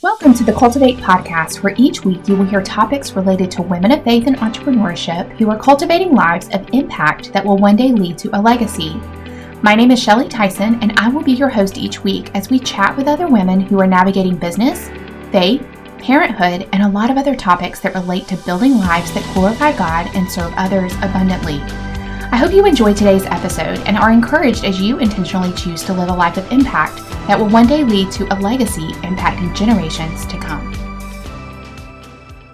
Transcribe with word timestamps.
Welcome 0.00 0.32
to 0.34 0.44
the 0.44 0.52
Cultivate 0.52 0.98
podcast, 0.98 1.64
where 1.64 1.74
each 1.76 2.04
week 2.04 2.28
you 2.28 2.36
will 2.36 2.44
hear 2.44 2.62
topics 2.62 3.14
related 3.14 3.50
to 3.50 3.62
women 3.62 3.90
of 3.90 4.04
faith 4.04 4.28
and 4.28 4.36
entrepreneurship 4.36 5.28
who 5.38 5.50
are 5.50 5.58
cultivating 5.58 6.14
lives 6.14 6.48
of 6.52 6.68
impact 6.72 7.32
that 7.32 7.44
will 7.44 7.58
one 7.58 7.74
day 7.74 7.90
lead 7.90 8.16
to 8.18 8.30
a 8.32 8.40
legacy. 8.40 8.94
My 9.60 9.74
name 9.74 9.90
is 9.90 10.00
Shelly 10.00 10.28
Tyson, 10.28 10.80
and 10.82 10.92
I 11.00 11.08
will 11.08 11.24
be 11.24 11.32
your 11.32 11.48
host 11.48 11.78
each 11.78 12.04
week 12.04 12.30
as 12.36 12.48
we 12.48 12.60
chat 12.60 12.96
with 12.96 13.08
other 13.08 13.26
women 13.26 13.58
who 13.58 13.80
are 13.80 13.88
navigating 13.88 14.36
business, 14.36 14.88
faith, 15.32 15.66
parenthood, 15.98 16.68
and 16.72 16.84
a 16.84 16.88
lot 16.88 17.10
of 17.10 17.16
other 17.16 17.34
topics 17.34 17.80
that 17.80 17.96
relate 17.96 18.28
to 18.28 18.36
building 18.46 18.78
lives 18.78 19.12
that 19.14 19.34
glorify 19.34 19.76
God 19.76 20.08
and 20.14 20.30
serve 20.30 20.54
others 20.56 20.94
abundantly. 20.98 21.58
I 22.30 22.36
hope 22.36 22.52
you 22.52 22.66
enjoyed 22.66 22.96
today's 22.96 23.26
episode 23.26 23.80
and 23.80 23.98
are 23.98 24.12
encouraged 24.12 24.64
as 24.64 24.80
you 24.80 25.00
intentionally 25.00 25.52
choose 25.54 25.82
to 25.82 25.92
live 25.92 26.08
a 26.08 26.14
life 26.14 26.36
of 26.36 26.52
impact 26.52 27.00
that 27.28 27.38
will 27.38 27.48
one 27.50 27.66
day 27.66 27.84
lead 27.84 28.10
to 28.10 28.24
a 28.34 28.36
legacy 28.40 28.88
impacting 29.02 29.54
generations 29.54 30.24
to 30.24 30.38
come. 30.38 30.72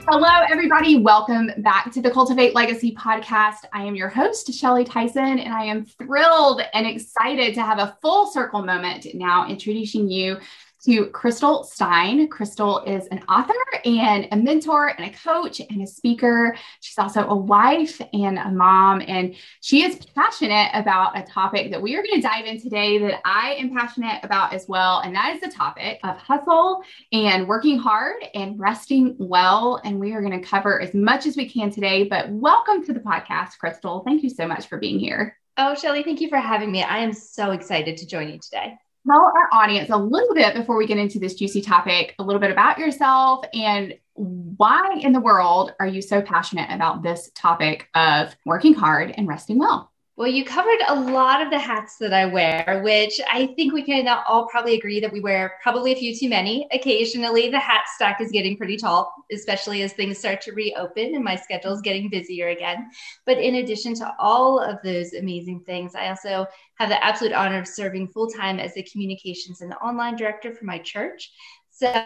Hello, 0.08 0.44
everybody. 0.50 0.96
Welcome 0.96 1.50
back 1.58 1.92
to 1.92 2.02
the 2.02 2.10
Cultivate 2.10 2.56
Legacy 2.56 2.92
podcast. 2.92 3.66
I 3.72 3.84
am 3.84 3.94
your 3.94 4.08
host, 4.08 4.52
Shelly 4.52 4.84
Tyson, 4.84 5.38
and 5.38 5.54
I 5.54 5.64
am 5.64 5.86
thrilled 5.86 6.60
and 6.74 6.88
excited 6.88 7.54
to 7.54 7.62
have 7.62 7.78
a 7.78 7.96
full 8.02 8.26
circle 8.26 8.62
moment 8.62 9.06
now 9.14 9.48
introducing 9.48 10.10
you 10.10 10.38
to 10.84 11.06
Crystal 11.06 11.64
Stine. 11.64 12.28
Crystal 12.28 12.80
is 12.80 13.06
an 13.06 13.22
author 13.28 13.54
and 13.86 14.28
a 14.32 14.36
mentor 14.36 14.88
and 14.88 15.06
a 15.06 15.16
coach 15.16 15.60
and 15.60 15.82
a 15.82 15.86
speaker. 15.86 16.54
She's 16.80 16.98
also 16.98 17.26
a 17.26 17.34
wife 17.34 18.00
and 18.12 18.38
a 18.38 18.50
mom, 18.50 19.02
and 19.06 19.34
she 19.60 19.82
is 19.82 19.96
passionate 20.14 20.70
about 20.74 21.16
a 21.16 21.22
topic 21.22 21.70
that 21.70 21.80
we 21.80 21.96
are 21.96 22.02
going 22.02 22.20
to 22.20 22.26
dive 22.26 22.44
in 22.44 22.60
today 22.60 22.98
that 22.98 23.20
I 23.24 23.54
am 23.54 23.74
passionate 23.74 24.22
about 24.22 24.52
as 24.52 24.66
well. 24.68 25.00
And 25.00 25.14
that 25.14 25.34
is 25.34 25.40
the 25.40 25.48
topic 25.48 26.00
of 26.04 26.18
hustle 26.18 26.82
and 27.12 27.48
working 27.48 27.78
hard 27.78 28.22
and 28.34 28.60
resting 28.60 29.16
well. 29.18 29.80
And 29.84 29.98
we 29.98 30.12
are 30.12 30.20
going 30.20 30.38
to 30.38 30.46
cover 30.46 30.80
as 30.80 30.92
much 30.92 31.24
as 31.26 31.36
we 31.36 31.48
can 31.48 31.70
today. 31.70 32.04
But 32.04 32.30
welcome 32.30 32.84
to 32.84 32.92
the 32.92 33.00
podcast, 33.00 33.58
Crystal. 33.58 34.02
Thank 34.04 34.22
you 34.22 34.28
so 34.28 34.46
much 34.46 34.66
for 34.66 34.78
being 34.78 34.98
here. 34.98 35.38
Oh, 35.56 35.74
Shelly, 35.74 36.02
thank 36.02 36.20
you 36.20 36.28
for 36.28 36.38
having 36.38 36.70
me. 36.70 36.82
I 36.82 36.98
am 36.98 37.12
so 37.12 37.52
excited 37.52 37.96
to 37.98 38.06
join 38.06 38.28
you 38.28 38.38
today 38.38 38.76
tell 39.06 39.32
our 39.34 39.48
audience 39.52 39.90
a 39.90 39.96
little 39.96 40.34
bit 40.34 40.54
before 40.54 40.76
we 40.76 40.86
get 40.86 40.98
into 40.98 41.18
this 41.18 41.34
juicy 41.34 41.60
topic, 41.60 42.14
a 42.18 42.22
little 42.22 42.40
bit 42.40 42.50
about 42.50 42.78
yourself 42.78 43.44
and 43.52 43.94
why 44.14 44.98
in 45.00 45.12
the 45.12 45.20
world 45.20 45.72
are 45.80 45.86
you 45.86 46.00
so 46.00 46.22
passionate 46.22 46.70
about 46.70 47.02
this 47.02 47.30
topic 47.34 47.88
of 47.94 48.34
working 48.44 48.74
hard 48.74 49.12
and 49.16 49.26
resting 49.26 49.58
well? 49.58 49.90
Well, 50.16 50.28
you 50.28 50.44
covered 50.44 50.78
a 50.86 50.94
lot 50.94 51.42
of 51.42 51.50
the 51.50 51.58
hats 51.58 51.96
that 51.96 52.12
I 52.12 52.26
wear, 52.26 52.82
which 52.84 53.20
I 53.32 53.48
think 53.56 53.72
we 53.72 53.82
can 53.82 54.06
all 54.06 54.46
probably 54.46 54.76
agree 54.76 55.00
that 55.00 55.12
we 55.12 55.18
wear 55.18 55.54
probably 55.60 55.90
a 55.90 55.96
few 55.96 56.14
too 56.14 56.28
many. 56.28 56.68
Occasionally, 56.72 57.50
the 57.50 57.58
hat 57.58 57.82
stack 57.92 58.20
is 58.20 58.30
getting 58.30 58.56
pretty 58.56 58.76
tall, 58.76 59.12
especially 59.32 59.82
as 59.82 59.92
things 59.92 60.16
start 60.18 60.40
to 60.42 60.52
reopen 60.52 61.16
and 61.16 61.24
my 61.24 61.34
schedule 61.34 61.72
is 61.72 61.80
getting 61.80 62.08
busier 62.10 62.50
again. 62.50 62.88
But 63.26 63.38
in 63.38 63.56
addition 63.56 63.94
to 63.96 64.14
all 64.20 64.60
of 64.60 64.78
those 64.84 65.14
amazing 65.14 65.62
things, 65.66 65.96
I 65.96 66.10
also 66.10 66.46
have 66.76 66.90
the 66.90 67.04
absolute 67.04 67.32
honor 67.32 67.58
of 67.58 67.66
serving 67.66 68.06
full 68.08 68.30
time 68.30 68.60
as 68.60 68.74
the 68.74 68.84
communications 68.84 69.62
and 69.62 69.72
the 69.72 69.78
online 69.78 70.14
director 70.14 70.54
for 70.54 70.64
my 70.64 70.78
church. 70.78 71.32
So 71.72 72.04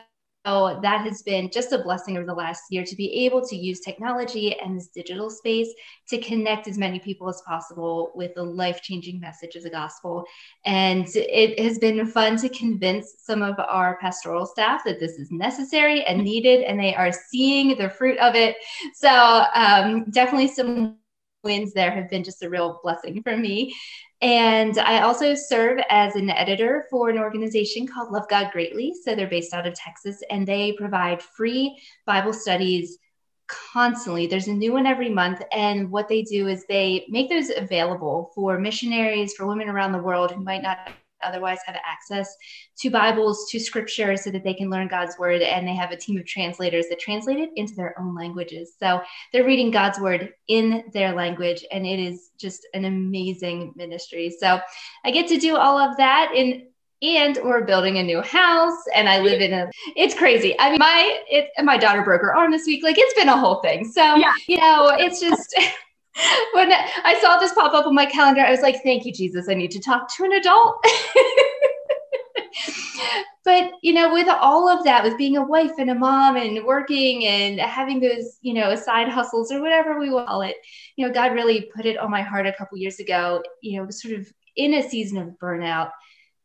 so 0.48 0.78
that 0.82 1.02
has 1.02 1.22
been 1.22 1.50
just 1.50 1.72
a 1.72 1.78
blessing 1.78 2.16
over 2.16 2.26
the 2.26 2.34
last 2.34 2.64
year 2.70 2.84
to 2.84 2.96
be 2.96 3.26
able 3.26 3.46
to 3.46 3.56
use 3.56 3.80
technology 3.80 4.58
and 4.58 4.76
this 4.76 4.88
digital 4.88 5.28
space 5.28 5.68
to 6.08 6.18
connect 6.18 6.66
as 6.66 6.78
many 6.78 6.98
people 6.98 7.28
as 7.28 7.42
possible 7.46 8.12
with 8.14 8.34
the 8.34 8.42
life 8.42 8.80
changing 8.82 9.20
message 9.20 9.56
of 9.56 9.62
the 9.62 9.70
gospel. 9.70 10.24
And 10.64 11.06
it 11.14 11.58
has 11.60 11.78
been 11.78 12.06
fun 12.06 12.38
to 12.38 12.48
convince 12.48 13.16
some 13.18 13.42
of 13.42 13.56
our 13.58 13.98
pastoral 14.00 14.46
staff 14.46 14.82
that 14.84 15.00
this 15.00 15.18
is 15.18 15.30
necessary 15.30 16.02
and 16.04 16.22
needed, 16.22 16.62
and 16.62 16.80
they 16.80 16.94
are 16.94 17.12
seeing 17.12 17.76
the 17.76 17.90
fruit 17.90 18.18
of 18.18 18.34
it. 18.34 18.56
So, 18.94 19.44
um, 19.54 20.06
definitely 20.10 20.48
some 20.48 20.96
wins 21.44 21.72
there 21.72 21.90
have 21.90 22.08
been 22.08 22.24
just 22.24 22.42
a 22.42 22.48
real 22.48 22.80
blessing 22.82 23.22
for 23.22 23.36
me. 23.36 23.74
And 24.20 24.78
I 24.78 25.02
also 25.02 25.34
serve 25.34 25.78
as 25.90 26.16
an 26.16 26.30
editor 26.30 26.86
for 26.90 27.08
an 27.08 27.18
organization 27.18 27.86
called 27.86 28.10
Love 28.10 28.28
God 28.28 28.50
Greatly. 28.52 28.92
So 29.04 29.14
they're 29.14 29.28
based 29.28 29.54
out 29.54 29.66
of 29.66 29.74
Texas 29.74 30.22
and 30.30 30.46
they 30.46 30.72
provide 30.72 31.22
free 31.22 31.80
Bible 32.04 32.32
studies 32.32 32.98
constantly. 33.46 34.26
There's 34.26 34.48
a 34.48 34.52
new 34.52 34.72
one 34.72 34.86
every 34.86 35.08
month. 35.08 35.40
And 35.52 35.90
what 35.90 36.08
they 36.08 36.22
do 36.22 36.48
is 36.48 36.66
they 36.66 37.06
make 37.08 37.30
those 37.30 37.50
available 37.50 38.32
for 38.34 38.58
missionaries, 38.58 39.34
for 39.34 39.46
women 39.46 39.68
around 39.68 39.92
the 39.92 39.98
world 39.98 40.32
who 40.32 40.42
might 40.42 40.62
not 40.62 40.90
otherwise 41.22 41.58
have 41.66 41.76
access 41.86 42.34
to 42.78 42.90
Bibles, 42.90 43.48
to 43.50 43.60
scripture, 43.60 44.16
so 44.16 44.30
that 44.30 44.44
they 44.44 44.54
can 44.54 44.70
learn 44.70 44.88
God's 44.88 45.18
word. 45.18 45.42
And 45.42 45.66
they 45.66 45.74
have 45.74 45.90
a 45.90 45.96
team 45.96 46.18
of 46.18 46.26
translators 46.26 46.86
that 46.88 46.98
translate 46.98 47.38
it 47.38 47.50
into 47.56 47.74
their 47.74 47.98
own 47.98 48.14
languages. 48.14 48.74
So 48.78 49.00
they're 49.32 49.44
reading 49.44 49.70
God's 49.70 49.98
word 49.98 50.32
in 50.48 50.84
their 50.92 51.12
language, 51.12 51.64
and 51.70 51.86
it 51.86 51.98
is 51.98 52.30
just 52.38 52.66
an 52.74 52.84
amazing 52.84 53.72
ministry. 53.76 54.34
So 54.38 54.60
I 55.04 55.10
get 55.10 55.28
to 55.28 55.38
do 55.38 55.56
all 55.56 55.78
of 55.78 55.96
that 55.96 56.32
in 56.34 56.68
and 57.00 57.38
we're 57.44 57.64
building 57.64 57.98
a 57.98 58.02
new 58.02 58.20
house 58.20 58.76
and 58.94 59.08
i 59.08 59.20
live 59.20 59.40
in 59.40 59.52
a 59.52 59.70
it's 59.94 60.14
crazy 60.14 60.58
i 60.58 60.70
mean 60.70 60.78
my 60.80 61.20
it 61.28 61.48
my 61.62 61.78
daughter 61.78 62.02
broke 62.02 62.20
her 62.20 62.34
arm 62.34 62.50
this 62.50 62.66
week 62.66 62.82
like 62.82 62.96
it's 62.98 63.14
been 63.14 63.28
a 63.28 63.36
whole 63.36 63.60
thing 63.60 63.84
so 63.84 64.16
yeah. 64.16 64.32
you 64.48 64.56
know 64.56 64.90
it's 64.98 65.20
just 65.20 65.54
when 66.52 66.72
I 66.72 67.18
saw 67.20 67.38
this 67.38 67.52
pop 67.52 67.74
up 67.74 67.86
on 67.86 67.94
my 67.94 68.06
calendar, 68.06 68.42
I 68.42 68.50
was 68.50 68.60
like, 68.60 68.82
thank 68.82 69.04
you, 69.04 69.12
Jesus. 69.12 69.48
I 69.48 69.54
need 69.54 69.70
to 69.72 69.80
talk 69.80 70.14
to 70.16 70.24
an 70.24 70.32
adult. 70.32 70.84
but, 73.44 73.72
you 73.82 73.92
know, 73.92 74.12
with 74.12 74.28
all 74.28 74.68
of 74.68 74.84
that, 74.84 75.04
with 75.04 75.16
being 75.16 75.36
a 75.36 75.44
wife 75.44 75.72
and 75.78 75.90
a 75.90 75.94
mom 75.94 76.36
and 76.36 76.64
working 76.64 77.26
and 77.26 77.60
having 77.60 78.00
those, 78.00 78.38
you 78.42 78.54
know, 78.54 78.74
side 78.74 79.08
hustles 79.08 79.52
or 79.52 79.60
whatever 79.60 79.98
we 79.98 80.10
call 80.10 80.42
it, 80.42 80.56
you 80.96 81.06
know, 81.06 81.12
God 81.12 81.32
really 81.32 81.70
put 81.74 81.86
it 81.86 81.98
on 81.98 82.10
my 82.10 82.22
heart 82.22 82.46
a 82.46 82.52
couple 82.52 82.78
years 82.78 82.98
ago, 82.98 83.42
you 83.62 83.80
know, 83.80 83.90
sort 83.90 84.14
of 84.14 84.30
in 84.56 84.74
a 84.74 84.88
season 84.88 85.18
of 85.18 85.28
burnout, 85.40 85.90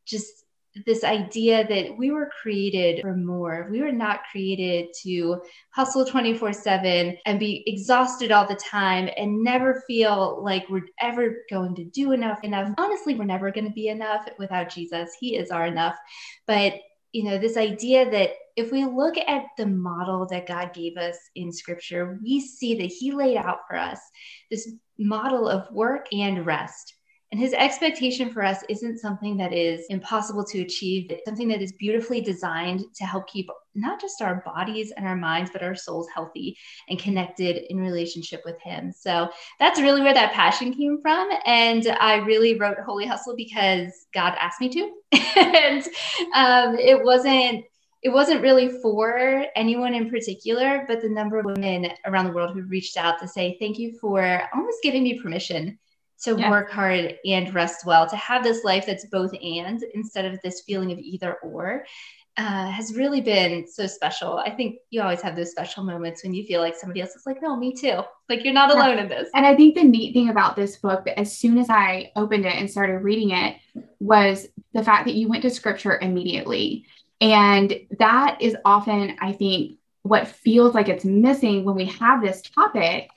just 0.06 0.43
this 0.86 1.04
idea 1.04 1.68
that 1.68 1.98
we 1.98 2.12
were 2.12 2.32
created 2.42 3.02
for 3.02 3.16
more. 3.16 3.68
We 3.70 3.82
were 3.82 3.92
not 3.92 4.22
created 4.32 4.90
to 5.04 5.42
hustle 5.70 6.06
24 6.06 6.54
7 6.54 7.18
and 7.26 7.40
be 7.40 7.64
exhausted 7.68 8.32
all 8.32 8.48
the 8.48 8.56
time 8.56 9.10
and 9.18 9.44
never 9.44 9.84
feel 9.86 10.44
like 10.44 10.68
we're 10.70 10.88
ever 11.00 11.44
going 11.50 11.76
to 11.76 11.84
do 11.86 12.12
enough. 12.12 12.44
Enough. 12.44 12.74
Honestly, 12.78 13.16
we're 13.16 13.26
never 13.26 13.52
going 13.52 13.68
to 13.68 13.74
be 13.74 13.90
enough 13.90 14.28
without 14.40 14.70
Jesus. 14.70 15.12
He 15.20 15.36
is 15.36 15.52
our 15.52 15.68
enough. 15.68 15.96
But, 16.48 16.74
you 17.12 17.24
know, 17.24 17.38
this 17.38 17.58
idea 17.58 18.10
that 18.10 18.32
if 18.56 18.72
we 18.72 18.86
look 18.86 19.18
at 19.18 19.46
the 19.58 19.68
model 19.68 20.26
that 20.28 20.48
God 20.48 20.74
gave 20.74 20.98
us 20.98 21.18
in 21.36 21.52
scripture, 21.52 22.20
we 22.24 22.40
see 22.40 22.76
that 22.76 22.92
He 22.92 23.12
laid 23.12 23.38
out 23.38 23.60
for 23.68 23.78
us 23.78 24.00
this 24.50 24.72
model 24.98 25.48
of 25.48 25.72
work 25.72 26.08
and 26.12 26.46
rest 26.46 26.96
and 27.34 27.40
his 27.40 27.54
expectation 27.54 28.30
for 28.30 28.44
us 28.44 28.64
isn't 28.70 29.00
something 29.00 29.36
that 29.38 29.54
is 29.54 29.88
impossible 29.90 30.44
to 30.44 30.62
achieve. 30.62 31.10
It's 31.10 31.26
something 31.26 31.48
that 31.48 31.64
is 31.64 31.72
beautifully 31.72 32.22
designed 32.22 32.84
to 32.94 33.06
help 33.06 33.28
keep 33.28 33.50
not 33.74 34.00
just 34.00 34.22
our 34.22 34.44
bodies 34.46 34.94
and 34.96 35.08
our 35.08 35.16
minds, 35.16 35.50
but 35.52 35.64
our 35.64 35.74
souls 35.74 36.08
healthy 36.14 36.56
and 36.90 37.00
connected 37.00 37.66
in 37.72 37.80
relationship 37.80 38.44
with 38.46 38.62
him. 38.62 38.92
So 38.92 39.30
that's 39.60 39.82
really 39.82 40.04
where 40.04 40.14
that 40.14 40.34
passion 40.34 40.76
came 40.76 41.00
from. 41.02 41.28
And 41.48 41.88
I 42.00 42.18
really 42.18 42.60
wrote 42.60 42.78
Holy 42.86 43.08
Hustle 43.08 43.36
because 43.36 44.06
God 44.14 44.36
asked 44.40 44.62
me 44.62 44.70
to. 44.70 44.92
and 45.36 45.84
um, 46.36 46.78
it 46.78 47.04
wasn't 47.04 47.66
it 48.04 48.10
wasn't 48.10 48.42
really 48.42 48.70
for 48.82 49.46
anyone 49.56 49.96
in 49.96 50.10
particular, 50.10 50.84
but 50.88 51.02
the 51.02 51.10
number 51.10 51.40
of 51.40 51.46
women 51.46 51.90
around 52.06 52.26
the 52.26 52.34
world 52.34 52.54
who 52.54 52.62
reached 52.64 52.96
out 52.96 53.18
to 53.22 53.28
say, 53.28 53.58
Thank 53.60 53.80
you 53.80 53.98
for 54.00 54.44
almost 54.54 54.84
giving 54.84 55.02
me 55.02 55.20
permission 55.20 55.80
to 56.24 56.36
work 56.36 56.72
hard 56.72 57.18
and 57.26 57.54
rest 57.54 57.86
well, 57.86 58.08
to 58.08 58.16
have 58.16 58.44
this 58.44 58.64
life 58.64 58.86
that's 58.86 59.06
both 59.06 59.34
and 59.34 59.84
instead 59.94 60.26
of 60.26 60.40
this 60.42 60.62
feeling 60.62 60.92
of 60.92 61.00
either 61.00 61.36
or. 61.36 61.86
Uh, 62.36 62.66
has 62.66 62.96
really 62.96 63.22
been 63.22 63.68
so 63.68 63.86
special. 63.86 64.40
I 64.40 64.50
think 64.50 64.78
you 64.90 65.04
always 65.04 65.22
have 65.22 65.36
those 65.36 65.52
special 65.52 65.84
moments 65.84 66.24
when 66.24 66.34
you 66.34 66.44
feel 66.44 66.62
like 66.62 66.76
somebody 66.76 67.00
else 67.00 67.12
is 67.12 67.28
like, 67.28 67.44
no, 67.44 67.56
me 67.56 67.76
too. 67.76 68.02
Like 68.28 68.44
you're 68.44 68.56
not 68.56 68.74
alone 68.74 68.98
in 68.98 69.08
this. 69.08 69.30
And 69.36 69.46
I 69.46 69.56
think 69.56 69.76
the 69.76 69.84
neat 69.84 70.14
thing 70.14 70.30
about 70.30 70.56
this 70.56 70.78
book, 70.78 71.08
as 71.16 71.38
soon 71.38 71.60
as 71.60 71.70
I 71.70 72.12
opened 72.16 72.48
it 72.48 72.56
and 72.56 72.68
started 72.68 73.04
reading 73.04 73.30
it, 73.30 73.58
was 74.00 74.48
the 74.74 74.84
fact 74.84 75.06
that 75.06 75.14
you 75.14 75.30
went 75.30 75.44
to 75.44 75.52
scripture 75.52 76.00
immediately. 76.00 76.88
And 77.22 77.72
that 78.00 78.42
is 78.42 78.58
often, 78.66 79.16
I 79.22 79.34
think, 79.34 79.78
what 80.02 80.28
feels 80.28 80.74
like 80.74 80.90
it's 80.90 81.06
missing 81.06 81.64
when 81.66 81.76
we 81.76 81.86
have 81.86 82.24
this 82.24 82.42
topic 82.42 83.10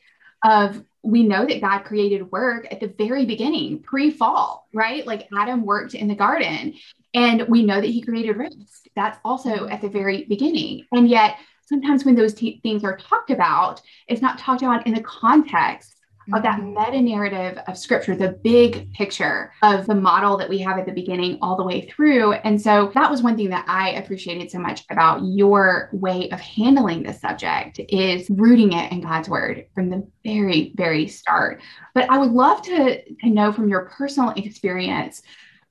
of 0.44 0.85
we 1.06 1.23
know 1.23 1.47
that 1.47 1.61
God 1.61 1.85
created 1.85 2.31
work 2.32 2.67
at 2.70 2.81
the 2.81 2.88
very 2.88 3.25
beginning, 3.25 3.79
pre 3.79 4.11
fall, 4.11 4.67
right? 4.75 5.06
Like 5.06 5.29
Adam 5.37 5.64
worked 5.64 5.94
in 5.94 6.08
the 6.08 6.14
garden, 6.14 6.75
and 7.14 7.49
we 7.49 7.62
know 7.62 7.81
that 7.81 7.87
he 7.87 8.03
created 8.03 8.37
rest. 8.37 8.88
That's 8.97 9.19
also 9.25 9.69
at 9.69 9.81
the 9.81 9.88
very 9.88 10.25
beginning. 10.25 10.85
And 10.93 11.08
yet, 11.08 11.37
sometimes 11.67 12.05
when 12.05 12.17
those 12.17 12.35
t- 12.35 12.61
things 12.62 12.82
are 12.85 12.97
talked 12.97 13.31
about, 13.31 13.81
it's 14.08 14.23
not 14.23 14.38
talked 14.38 14.62
about 14.62 14.87
in 14.87 14.94
the 14.94 15.03
context 15.03 15.95
of 16.32 16.43
that 16.43 16.61
mm-hmm. 16.61 16.75
meta 16.75 17.02
narrative 17.02 17.58
of 17.67 17.78
scripture, 17.78 18.17
the 18.17 18.38
big 18.43 18.93
picture 18.93 19.52
of 19.62 19.87
the 19.87 19.94
model 19.94 20.37
that 20.37 20.49
we 20.49 20.58
have 20.58 20.78
at 20.78 20.87
the 20.87 20.93
beginning 20.93 21.38
all 21.40 21.56
the 21.56 21.62
way 21.62 21.82
through. 21.82 22.32
And 22.32 22.61
so 22.61 22.90
that 22.94 23.11
was 23.11 23.23
one 23.23 23.37
thing 23.37 23.50
that 23.50 23.64
I 23.69 23.90
appreciated 23.90 24.50
so 24.50 24.58
much 24.58 24.84
about 24.90 25.23
your 25.25 25.90
way 25.93 26.28
of 26.31 26.40
handling 26.40 27.02
this 27.02 27.20
subject 27.20 27.81
is 27.88 28.28
rooting 28.31 28.73
it 28.73 28.90
in 28.93 29.00
God's 29.00 29.28
word 29.28 29.67
from 29.75 29.88
the 29.88 30.06
very, 30.25 30.73
very 30.75 31.06
start. 31.06 31.62
But 31.94 32.11
I 32.11 32.19
would 32.19 32.32
love 32.32 32.62
to, 32.62 33.02
to 33.02 33.28
know 33.28 33.52
from 33.52 33.69
your 33.69 33.87
personal 33.87 34.31
experience 34.31 35.23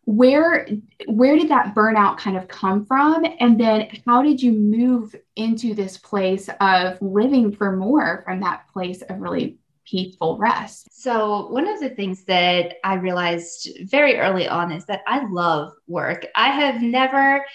where 0.06 0.68
where 1.08 1.36
did 1.36 1.50
that 1.50 1.74
burnout 1.74 2.18
kind 2.18 2.38
of 2.38 2.48
come 2.48 2.86
from 2.86 3.26
and 3.40 3.60
then 3.60 3.88
how 4.06 4.22
did 4.22 4.40
you 4.40 4.52
move 4.52 5.16
into 5.36 5.74
this 5.74 5.98
place 5.98 6.48
of 6.62 7.02
living 7.02 7.52
for 7.52 7.76
more 7.76 8.22
from 8.24 8.40
that 8.40 8.66
place 8.72 9.02
of 9.02 9.20
really 9.20 9.58
peaceful 9.86 10.38
rest. 10.38 10.88
So 10.92 11.48
one 11.48 11.68
of 11.68 11.80
the 11.80 11.90
things 11.90 12.24
that 12.26 12.76
i 12.84 12.96
realized 12.96 13.70
very 13.84 14.18
early 14.18 14.48
on 14.48 14.72
is 14.72 14.86
that 14.86 15.02
i 15.08 15.26
love 15.30 15.74
work. 15.88 16.28
I 16.36 16.50
have 16.50 16.82
never 16.82 17.46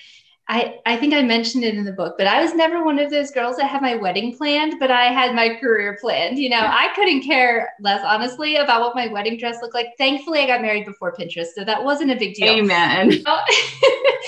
I, 0.53 0.81
I 0.85 0.97
think 0.97 1.15
I 1.15 1.23
mentioned 1.23 1.63
it 1.63 1.77
in 1.77 1.85
the 1.85 1.93
book, 1.93 2.17
but 2.19 2.27
I 2.27 2.43
was 2.43 2.55
never 2.55 2.83
one 2.83 2.99
of 2.99 3.09
those 3.09 3.31
girls 3.31 3.57
that 3.59 3.67
had 3.67 3.81
my 3.81 3.95
wedding 3.95 4.37
planned, 4.37 4.81
but 4.81 4.91
I 4.91 5.05
had 5.05 5.33
my 5.33 5.55
career 5.55 5.97
planned. 6.01 6.41
You 6.41 6.49
know, 6.49 6.59
I 6.59 6.89
couldn't 6.97 7.23
care 7.23 7.73
less, 7.81 8.05
honestly, 8.05 8.57
about 8.57 8.81
what 8.81 8.97
my 8.97 9.07
wedding 9.07 9.39
dress 9.39 9.59
looked 9.63 9.75
like. 9.75 9.91
Thankfully, 9.97 10.41
I 10.41 10.49
got 10.49 10.61
married 10.61 10.87
before 10.87 11.15
Pinterest, 11.15 11.53
so 11.55 11.63
that 11.63 11.85
wasn't 11.85 12.11
a 12.11 12.17
big 12.17 12.35
deal. 12.35 12.49
Amen. 12.49 13.11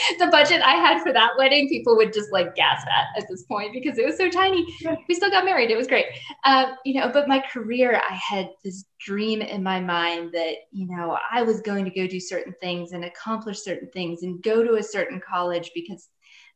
the 0.21 0.29
budget 0.31 0.63
I 0.63 0.75
had 0.75 1.03
for 1.03 1.13
that 1.13 1.33
wedding, 1.37 1.69
people 1.69 1.97
would 1.97 2.13
just 2.13 2.31
like 2.31 2.55
gasp 2.55 2.87
at 2.87 3.21
at 3.21 3.29
this 3.29 3.43
point 3.43 3.73
because 3.73 3.99
it 3.99 4.07
was 4.07 4.17
so 4.17 4.31
tiny. 4.31 4.65
We 5.09 5.17
still 5.17 5.31
got 5.31 5.45
married. 5.45 5.73
It 5.73 5.77
was 5.77 5.89
great. 5.89 6.07
Um, 6.45 6.77
you 6.85 7.01
know, 7.01 7.11
but 7.13 7.27
my 7.27 7.43
career, 7.53 8.01
I 8.09 8.15
had 8.15 8.51
this 8.63 8.85
dream 9.01 9.43
in 9.43 9.63
my 9.63 9.81
mind 9.81 10.31
that, 10.35 10.55
you 10.71 10.87
know, 10.87 11.19
I 11.33 11.43
was 11.43 11.61
going 11.61 11.85
to 11.85 11.91
go 11.91 12.07
do 12.07 12.21
certain 12.21 12.55
things 12.61 12.93
and 12.93 13.05
accomplish 13.05 13.59
certain 13.59 13.89
things 13.91 14.23
and 14.23 14.41
go 14.43 14.63
to 14.63 14.75
a 14.75 14.83
certain 14.83 15.21
college 15.21 15.73
because 15.75 16.09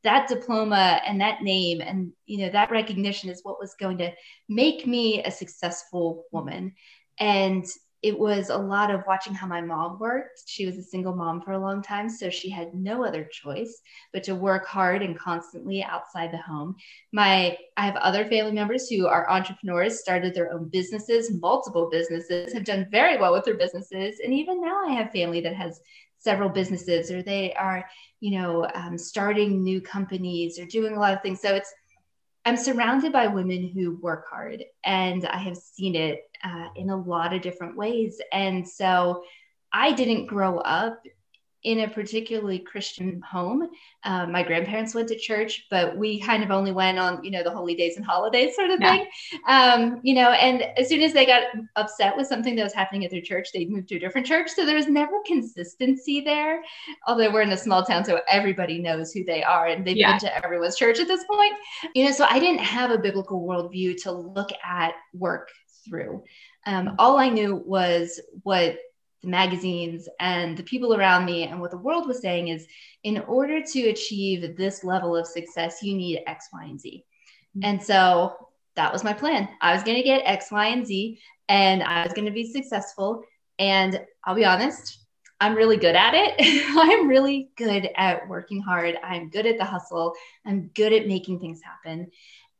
that 0.06 0.28
diploma 0.28 1.00
and 1.04 1.20
that 1.20 1.42
name 1.42 1.80
and 1.80 2.12
you 2.26 2.38
know 2.38 2.48
that 2.48 2.70
recognition 2.70 3.28
is 3.28 3.40
what 3.42 3.58
was 3.58 3.74
going 3.74 3.98
to 3.98 4.12
make 4.48 4.86
me 4.86 5.20
a 5.24 5.30
successful 5.30 6.24
woman 6.30 6.72
and 7.18 7.66
it 8.02 8.16
was 8.16 8.50
a 8.50 8.56
lot 8.56 8.92
of 8.92 9.02
watching 9.08 9.34
how 9.34 9.48
my 9.48 9.60
mom 9.60 9.98
worked. 9.98 10.42
She 10.46 10.64
was 10.64 10.76
a 10.76 10.82
single 10.82 11.16
mom 11.16 11.40
for 11.40 11.52
a 11.52 11.58
long 11.58 11.82
time, 11.82 12.08
so 12.08 12.30
she 12.30 12.48
had 12.48 12.72
no 12.72 13.04
other 13.04 13.24
choice 13.24 13.80
but 14.12 14.22
to 14.24 14.36
work 14.36 14.64
hard 14.64 15.02
and 15.02 15.18
constantly 15.18 15.82
outside 15.82 16.30
the 16.30 16.36
home. 16.36 16.76
My 17.12 17.58
I 17.76 17.86
have 17.86 17.96
other 17.96 18.24
family 18.26 18.52
members 18.52 18.88
who 18.88 19.08
are 19.08 19.28
entrepreneurs, 19.28 19.98
started 19.98 20.34
their 20.34 20.52
own 20.52 20.68
businesses, 20.68 21.34
multiple 21.40 21.88
businesses, 21.90 22.52
have 22.52 22.64
done 22.64 22.86
very 22.92 23.18
well 23.18 23.32
with 23.32 23.44
their 23.44 23.56
businesses, 23.56 24.20
and 24.22 24.32
even 24.32 24.60
now 24.60 24.84
I 24.86 24.92
have 24.92 25.10
family 25.10 25.40
that 25.40 25.56
has 25.56 25.80
several 26.18 26.48
businesses 26.48 27.10
or 27.10 27.22
they 27.22 27.52
are, 27.54 27.84
you 28.20 28.38
know, 28.38 28.68
um, 28.74 28.98
starting 28.98 29.62
new 29.62 29.80
companies 29.80 30.58
or 30.58 30.66
doing 30.66 30.96
a 30.96 31.00
lot 31.00 31.14
of 31.14 31.22
things. 31.22 31.40
So 31.40 31.54
it's 31.54 31.72
I'm 32.46 32.56
surrounded 32.56 33.12
by 33.12 33.26
women 33.26 33.68
who 33.68 33.96
work 33.96 34.26
hard, 34.30 34.62
and 34.84 35.26
I 35.26 35.38
have 35.38 35.56
seen 35.56 35.96
it 35.96 36.20
uh, 36.44 36.68
in 36.76 36.90
a 36.90 36.96
lot 36.96 37.34
of 37.34 37.42
different 37.42 37.76
ways. 37.76 38.20
And 38.32 38.66
so 38.66 39.24
I 39.72 39.92
didn't 39.92 40.26
grow 40.26 40.58
up 40.58 41.02
in 41.66 41.80
a 41.80 41.88
particularly 41.88 42.60
Christian 42.60 43.20
home. 43.28 43.68
Um, 44.04 44.30
my 44.30 44.44
grandparents 44.44 44.94
went 44.94 45.08
to 45.08 45.18
church, 45.18 45.66
but 45.68 45.96
we 45.96 46.20
kind 46.20 46.44
of 46.44 46.52
only 46.52 46.70
went 46.70 46.96
on, 46.96 47.24
you 47.24 47.32
know, 47.32 47.42
the 47.42 47.50
holy 47.50 47.74
days 47.74 47.96
and 47.96 48.06
holidays 48.06 48.54
sort 48.54 48.70
of 48.70 48.80
yeah. 48.80 48.92
thing. 48.92 49.06
Um, 49.48 50.00
you 50.04 50.14
know, 50.14 50.30
and 50.30 50.62
as 50.78 50.88
soon 50.88 51.02
as 51.02 51.12
they 51.12 51.26
got 51.26 51.42
upset 51.74 52.16
with 52.16 52.28
something 52.28 52.54
that 52.54 52.62
was 52.62 52.72
happening 52.72 53.04
at 53.04 53.10
their 53.10 53.20
church, 53.20 53.48
they'd 53.52 53.68
move 53.68 53.88
to 53.88 53.96
a 53.96 53.98
different 53.98 54.28
church. 54.28 54.48
So 54.54 54.64
there 54.64 54.76
was 54.76 54.86
never 54.86 55.16
consistency 55.26 56.20
there. 56.20 56.62
Although 57.08 57.32
we're 57.32 57.42
in 57.42 57.50
a 57.50 57.56
small 57.56 57.84
town, 57.84 58.04
so 58.04 58.20
everybody 58.28 58.78
knows 58.78 59.10
who 59.10 59.24
they 59.24 59.42
are 59.42 59.66
and 59.66 59.84
they've 59.84 59.96
yeah. 59.96 60.12
been 60.12 60.20
to 60.20 60.36
everyone's 60.36 60.76
church 60.76 61.00
at 61.00 61.08
this 61.08 61.24
point. 61.24 61.54
You 61.96 62.04
know, 62.04 62.12
so 62.12 62.26
I 62.30 62.38
didn't 62.38 62.60
have 62.60 62.92
a 62.92 62.98
biblical 62.98 63.44
worldview 63.44 64.00
to 64.04 64.12
look 64.12 64.50
at 64.64 64.94
work 65.12 65.48
through. 65.84 66.22
Um, 66.64 66.94
all 67.00 67.18
I 67.18 67.28
knew 67.28 67.56
was 67.66 68.20
what 68.44 68.78
the 69.26 69.30
magazines 69.30 70.08
and 70.20 70.56
the 70.56 70.62
people 70.62 70.94
around 70.94 71.24
me 71.24 71.42
and 71.44 71.60
what 71.60 71.72
the 71.72 71.76
world 71.76 72.06
was 72.06 72.20
saying 72.20 72.48
is 72.48 72.66
in 73.02 73.18
order 73.22 73.60
to 73.60 73.88
achieve 73.88 74.56
this 74.56 74.84
level 74.84 75.16
of 75.16 75.26
success, 75.26 75.82
you 75.82 75.96
need 75.96 76.22
X, 76.26 76.48
Y, 76.52 76.64
and 76.64 76.80
Z. 76.80 77.04
Mm-hmm. 77.56 77.68
And 77.68 77.82
so 77.82 78.36
that 78.76 78.92
was 78.92 79.02
my 79.02 79.12
plan. 79.12 79.48
I 79.60 79.74
was 79.74 79.82
going 79.82 79.96
to 79.96 80.02
get 80.02 80.22
X, 80.24 80.52
Y, 80.52 80.66
and 80.66 80.86
Z, 80.86 81.18
and 81.48 81.82
I 81.82 82.04
was 82.04 82.12
going 82.12 82.26
to 82.26 82.30
be 82.30 82.50
successful. 82.50 83.24
And 83.58 84.00
I'll 84.24 84.36
be 84.36 84.44
honest, 84.44 85.00
I'm 85.40 85.54
really 85.54 85.76
good 85.76 85.96
at 85.96 86.14
it. 86.14 86.34
I'm 86.78 87.08
really 87.08 87.50
good 87.56 87.90
at 87.96 88.28
working 88.28 88.60
hard. 88.60 88.96
I'm 89.02 89.28
good 89.28 89.46
at 89.46 89.58
the 89.58 89.64
hustle. 89.64 90.14
I'm 90.46 90.70
good 90.74 90.92
at 90.92 91.08
making 91.08 91.40
things 91.40 91.60
happen. 91.62 92.10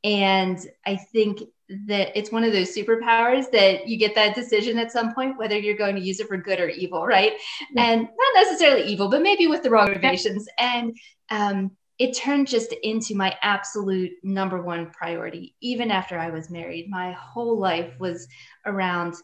And 0.05 0.59
I 0.85 0.97
think 0.97 1.43
that 1.87 2.17
it's 2.17 2.31
one 2.31 2.45
of 2.45 2.53
those 2.53 2.75
superpowers 2.75 3.51
that 3.51 3.89
you 3.89 3.99
get 3.99 4.15
that 4.15 4.35
decision 4.35 4.79
at 4.79 4.93
some 4.93 5.13
point 5.13 5.37
whether 5.37 5.59
you're 5.59 5.77
going 5.77 5.97
to 5.97 6.01
use 6.01 6.21
it 6.21 6.29
for 6.29 6.37
good 6.37 6.61
or 6.61 6.69
evil 6.69 7.05
right? 7.05 7.33
Yeah. 7.73 7.83
and 7.83 8.03
not 8.03 8.45
necessarily 8.45 8.87
evil 8.87 9.11
but 9.11 9.21
maybe 9.21 9.49
with 9.49 9.63
the 9.63 9.71
wrong 9.71 9.89
motivations. 9.89 10.47
And 10.59 10.97
um, 11.31 11.73
it 11.99 12.17
turned 12.17 12.47
just 12.47 12.73
into 12.83 13.17
my 13.17 13.35
absolute 13.43 14.13
number 14.23 14.63
one 14.63 14.91
priority 14.91 15.55
even 15.61 15.91
after 15.91 16.19
i 16.19 16.31
was 16.31 16.51
married. 16.51 16.89
My 16.89 17.13
whole 17.13 17.59
life 17.59 17.93
was 17.99 18.29
around 18.65 19.15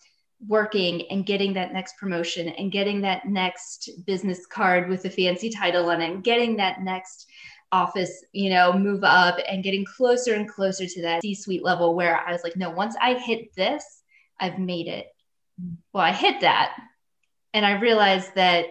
working 0.49 1.03
and 1.11 1.25
getting 1.25 1.53
that 1.53 1.73
next 1.73 1.97
promotion 1.97 2.49
and 2.49 2.73
getting 2.73 3.01
that 3.03 3.27
next 3.27 3.91
business 4.07 4.47
card 4.47 4.89
with 4.89 5.05
a 5.05 5.11
fancy 5.11 5.51
title 5.51 5.91
on 5.91 6.01
it 6.01 6.11
and 6.11 6.25
getting 6.25 6.57
that 6.57 6.83
next 6.83 7.29
office, 7.73 8.25
you 8.33 8.51
know, 8.51 8.73
move 8.73 9.03
up 9.03 9.39
and 9.49 9.65
getting 9.65 9.85
closer 9.85 10.35
and 10.35 10.49
closer 10.49 10.87
to 10.87 11.03
that 11.03 11.23
C 11.23 11.35
suite 11.35 11.65
level 11.65 11.95
where 11.95 12.17
I 12.17 12.33
was 12.33 12.45
like, 12.45 12.57
no, 12.57 12.71
once 12.71 12.95
I 13.01 13.15
hit 13.15 13.55
this, 13.55 13.85
I've 14.39 14.59
made 14.59 14.87
it. 14.87 15.07
Well, 15.93 16.05
I 16.05 16.13
hit 16.13 16.43
that. 16.43 16.77
And 17.55 17.67
I 17.67 17.81
realized 17.81 18.35
that, 18.35 18.67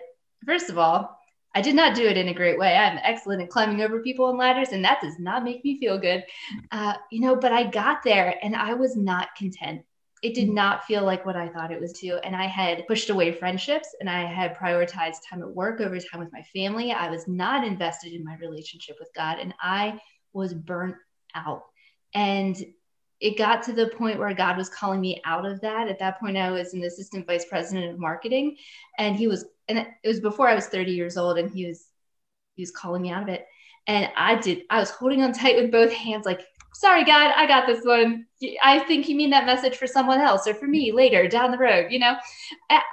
first 0.46 0.70
of 0.70 0.78
all, 0.78 1.18
I 1.54 1.62
did 1.62 1.76
not 1.76 1.96
do 1.96 2.08
it 2.08 2.18
in 2.18 2.30
a 2.30 2.34
great 2.34 2.58
way. 2.58 2.76
I'm 2.76 3.00
excellent 3.04 3.42
at 3.42 3.50
climbing 3.50 3.82
over 3.82 4.02
people 4.02 4.30
and 4.30 4.38
ladders, 4.38 4.70
and 4.70 4.86
that 4.86 5.02
does 5.02 5.20
not 5.20 5.44
make 5.44 5.66
me 5.66 5.80
feel 5.80 5.98
good. 5.98 6.24
Uh, 6.72 6.94
you 7.12 7.20
know, 7.20 7.36
but 7.36 7.52
I 7.52 7.70
got 7.70 8.04
there 8.04 8.36
and 8.42 8.56
I 8.56 8.74
was 8.74 8.96
not 8.96 9.36
content 9.36 9.82
it 10.22 10.36
did 10.36 10.50
not 10.50 10.86
feel 10.86 11.04
like 11.04 11.26
what 11.26 11.36
I 11.36 11.50
thought 11.50 11.72
it 11.72 11.82
was 11.82 11.94
to. 11.94 12.20
And 12.24 12.36
I 12.36 12.46
had 12.46 12.86
pushed 12.88 13.10
away 13.10 13.32
friendships 13.32 13.96
and 14.00 14.10
I 14.10 14.24
had 14.26 14.56
prioritized 14.56 15.28
time 15.28 15.42
at 15.42 15.50
work 15.50 15.82
over 15.82 15.98
time 16.00 16.20
with 16.20 16.32
my 16.32 16.44
family. 16.54 16.92
I 16.92 17.10
was 17.10 17.28
not 17.28 17.66
invested 17.66 18.14
in 18.14 18.24
my 18.24 18.36
relationship 18.36 18.98
with 19.00 19.10
God 19.16 19.40
and 19.40 19.54
I 19.60 20.00
was 20.34 20.54
burnt 20.54 20.96
out. 21.34 21.64
And 22.14 22.56
it 23.20 23.38
got 23.38 23.64
to 23.64 23.74
the 23.74 23.88
point 23.88 24.20
where 24.20 24.34
God 24.34 24.58
was 24.58 24.70
calling 24.70 25.00
me 25.00 25.22
out 25.26 25.46
of 25.46 25.62
that. 25.62 25.88
At 25.88 26.00
that 26.00 26.20
point, 26.20 26.38
I 26.38 26.52
was 26.52 26.74
an 26.74 26.84
assistant 26.84 27.28
vice 27.28 27.46
president 27.46 27.94
of 27.94 28.00
marketing. 28.00 28.58
And 28.98 29.16
he 29.16 29.28
was, 29.28 29.46
and 29.68 29.78
it 29.78 30.08
was 30.08 30.20
before 30.20 30.48
I 30.48 30.56
was 30.56 30.66
30 30.66 30.92
years 30.92 31.18
old, 31.18 31.38
and 31.38 31.52
he 31.52 31.68
was, 31.68 31.86
he 32.56 32.64
was 32.64 32.72
calling 32.72 33.04
me 33.04 33.12
out 33.12 33.22
of 33.22 33.30
it. 33.30 33.46
And 33.88 34.12
I 34.18 34.36
did, 34.36 34.64
I 34.72 34.80
was 34.80 34.90
holding 34.90 35.22
on 35.22 35.34
tight 35.34 35.56
with 35.56 35.72
both 35.72 35.92
hands, 35.92 36.26
like, 36.26 36.42
sorry, 36.74 37.04
God, 37.04 37.34
I 37.36 37.46
got 37.48 37.68
this 37.68 37.84
one. 37.86 38.26
I 38.64 38.80
think 38.80 39.08
you 39.08 39.16
mean 39.16 39.30
that 39.32 39.46
message 39.46 39.76
for 39.76 39.88
someone 39.88 40.20
else 40.20 40.48
or 40.48 40.54
for 40.54 40.68
me 40.68 40.92
later 40.92 41.28
down 41.28 41.52
the 41.52 41.58
road. 41.58 41.92
You 41.92 42.00
know, 42.00 42.16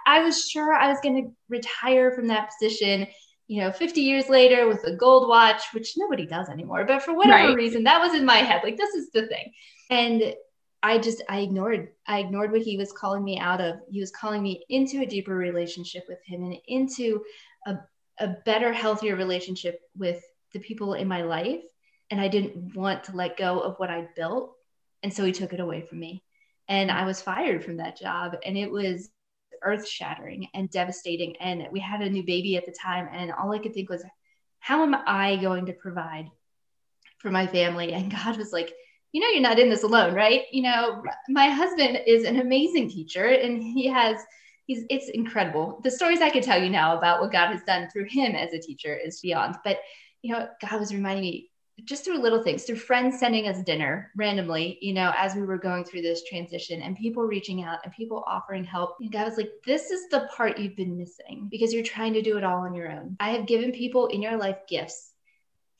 I, 0.06 0.22
was 0.22 0.48
sure 0.48 0.74
I 0.74 0.88
was 0.88 0.98
going 1.02 1.22
to 1.22 1.30
retire 1.48 2.10
from 2.12 2.28
that 2.28 2.50
position, 2.50 3.06
you 3.46 3.62
know, 3.62 3.72
50 3.72 4.00
years 4.00 4.28
later 4.28 4.68
with 4.68 4.84
a 4.84 4.96
gold 4.96 5.28
watch, 5.28 5.62
which 5.72 5.94
nobody 5.96 6.26
does 6.26 6.48
anymore. 6.48 6.84
But 6.84 7.02
for 7.02 7.14
whatever 7.14 7.48
right. 7.48 7.56
reason, 7.56 7.84
that 7.84 8.00
was 8.00 8.14
in 8.14 8.24
my 8.24 8.38
head. 8.38 8.62
Like, 8.62 8.76
this 8.76 8.94
is 8.94 9.10
the 9.10 9.26
thing. 9.26 9.52
And 9.90 10.34
I 10.82 10.98
just, 10.98 11.22
I 11.28 11.40
ignored, 11.40 11.88
I 12.06 12.20
ignored 12.20 12.52
what 12.52 12.62
he 12.62 12.76
was 12.76 12.92
calling 12.92 13.24
me 13.24 13.38
out 13.38 13.60
of. 13.60 13.76
He 13.90 14.00
was 14.00 14.10
calling 14.10 14.42
me 14.42 14.64
into 14.68 15.00
a 15.00 15.06
deeper 15.06 15.34
relationship 15.34 16.04
with 16.08 16.18
him 16.24 16.42
and 16.44 16.56
into 16.66 17.22
a, 17.66 17.76
a 18.20 18.28
better, 18.44 18.72
healthier 18.72 19.16
relationship 19.16 19.80
with 19.96 20.22
the 20.52 20.60
people 20.60 20.94
in 20.94 21.08
my 21.08 21.22
life 21.22 21.62
and 22.10 22.20
I 22.20 22.28
didn't 22.28 22.74
want 22.74 23.04
to 23.04 23.16
let 23.16 23.36
go 23.36 23.60
of 23.60 23.78
what 23.78 23.90
I 23.90 24.08
built. 24.16 24.54
And 25.02 25.12
so 25.12 25.24
he 25.24 25.32
took 25.32 25.52
it 25.52 25.60
away 25.60 25.82
from 25.82 26.00
me. 26.00 26.22
And 26.68 26.90
I 26.90 27.04
was 27.04 27.22
fired 27.22 27.64
from 27.64 27.76
that 27.78 27.98
job. 27.98 28.36
And 28.44 28.56
it 28.56 28.70
was 28.70 29.10
earth 29.62 29.88
shattering 29.88 30.48
and 30.54 30.70
devastating. 30.70 31.36
And 31.36 31.68
we 31.70 31.80
had 31.80 32.00
a 32.00 32.10
new 32.10 32.24
baby 32.24 32.56
at 32.56 32.66
the 32.66 32.72
time. 32.72 33.08
And 33.12 33.32
all 33.32 33.52
I 33.52 33.58
could 33.58 33.74
think 33.74 33.90
was, 33.90 34.04
how 34.58 34.82
am 34.82 34.96
I 35.06 35.36
going 35.36 35.66
to 35.66 35.72
provide 35.72 36.30
for 37.18 37.30
my 37.30 37.46
family? 37.46 37.92
And 37.98 38.10
God 38.10 38.36
was 38.36 38.52
like, 38.52 38.72
you 39.12 39.20
know, 39.20 39.28
you're 39.28 39.40
not 39.40 39.58
in 39.58 39.70
this 39.70 39.84
alone, 39.84 40.14
right? 40.14 40.42
You 40.52 40.62
know, 40.62 41.02
my 41.28 41.48
husband 41.48 42.00
is 42.06 42.24
an 42.24 42.40
amazing 42.40 42.90
teacher 42.90 43.24
and 43.24 43.62
he 43.62 43.86
has, 43.86 44.18
he's, 44.66 44.84
it's 44.90 45.08
incredible. 45.08 45.80
The 45.82 45.90
stories 45.90 46.20
I 46.20 46.28
could 46.28 46.42
tell 46.42 46.62
you 46.62 46.68
now 46.68 46.98
about 46.98 47.20
what 47.20 47.32
God 47.32 47.48
has 47.48 47.62
done 47.62 47.88
through 47.90 48.04
him 48.04 48.34
as 48.34 48.52
a 48.52 48.60
teacher 48.60 48.94
is 48.94 49.20
beyond. 49.20 49.56
But, 49.64 49.78
you 50.20 50.34
know, 50.34 50.48
God 50.60 50.78
was 50.78 50.92
reminding 50.92 51.22
me, 51.22 51.50
just 51.84 52.04
through 52.04 52.18
little 52.18 52.42
things, 52.42 52.64
through 52.64 52.76
friends 52.76 53.18
sending 53.18 53.46
us 53.46 53.62
dinner 53.62 54.10
randomly, 54.16 54.78
you 54.80 54.92
know, 54.92 55.12
as 55.16 55.34
we 55.34 55.42
were 55.42 55.58
going 55.58 55.84
through 55.84 56.02
this 56.02 56.24
transition 56.24 56.82
and 56.82 56.96
people 56.96 57.22
reaching 57.22 57.62
out 57.62 57.78
and 57.84 57.92
people 57.92 58.24
offering 58.26 58.64
help. 58.64 58.96
And 59.00 59.12
God 59.12 59.26
was 59.26 59.36
like, 59.36 59.52
this 59.64 59.90
is 59.90 60.08
the 60.08 60.28
part 60.34 60.58
you've 60.58 60.76
been 60.76 60.96
missing 60.96 61.48
because 61.50 61.72
you're 61.72 61.82
trying 61.82 62.12
to 62.14 62.22
do 62.22 62.36
it 62.36 62.44
all 62.44 62.64
on 62.64 62.74
your 62.74 62.90
own. 62.90 63.16
I 63.20 63.30
have 63.30 63.46
given 63.46 63.72
people 63.72 64.06
in 64.06 64.22
your 64.22 64.36
life 64.36 64.58
gifts 64.68 65.12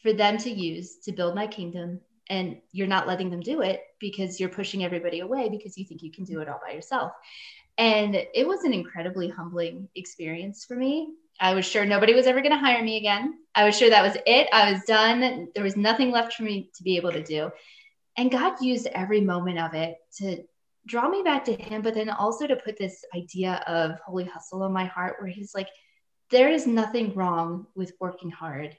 for 0.02 0.12
them 0.12 0.38
to 0.38 0.50
use 0.50 0.98
to 1.04 1.12
build 1.12 1.34
my 1.34 1.46
kingdom. 1.46 2.00
And 2.30 2.58
you're 2.72 2.86
not 2.86 3.06
letting 3.06 3.30
them 3.30 3.40
do 3.40 3.62
it 3.62 3.82
because 3.98 4.38
you're 4.38 4.50
pushing 4.50 4.84
everybody 4.84 5.20
away 5.20 5.48
because 5.48 5.78
you 5.78 5.86
think 5.86 6.02
you 6.02 6.12
can 6.12 6.24
do 6.24 6.40
it 6.40 6.48
all 6.48 6.60
by 6.64 6.74
yourself. 6.74 7.12
And 7.78 8.14
it 8.14 8.46
was 8.46 8.64
an 8.64 8.74
incredibly 8.74 9.28
humbling 9.28 9.88
experience 9.94 10.64
for 10.64 10.74
me. 10.74 11.14
I 11.40 11.54
was 11.54 11.64
sure 11.64 11.84
nobody 11.84 12.14
was 12.14 12.26
ever 12.26 12.40
going 12.40 12.52
to 12.52 12.58
hire 12.58 12.82
me 12.82 12.96
again. 12.96 13.38
I 13.54 13.64
was 13.64 13.78
sure 13.78 13.90
that 13.90 14.02
was 14.02 14.16
it. 14.26 14.48
I 14.52 14.72
was 14.72 14.82
done. 14.84 15.48
There 15.54 15.64
was 15.64 15.76
nothing 15.76 16.10
left 16.10 16.34
for 16.34 16.42
me 16.42 16.70
to 16.76 16.82
be 16.82 16.96
able 16.96 17.12
to 17.12 17.22
do. 17.22 17.50
And 18.16 18.30
God 18.30 18.60
used 18.60 18.88
every 18.88 19.20
moment 19.20 19.58
of 19.58 19.74
it 19.74 19.96
to 20.18 20.42
draw 20.86 21.08
me 21.08 21.22
back 21.22 21.44
to 21.44 21.54
Him, 21.54 21.82
but 21.82 21.94
then 21.94 22.10
also 22.10 22.46
to 22.46 22.56
put 22.56 22.76
this 22.76 23.04
idea 23.14 23.62
of 23.66 23.98
holy 24.04 24.24
hustle 24.24 24.62
on 24.62 24.72
my 24.72 24.86
heart 24.86 25.16
where 25.20 25.30
He's 25.30 25.54
like, 25.54 25.68
there 26.30 26.48
is 26.48 26.66
nothing 26.66 27.14
wrong 27.14 27.66
with 27.74 27.92
working 28.00 28.30
hard 28.30 28.76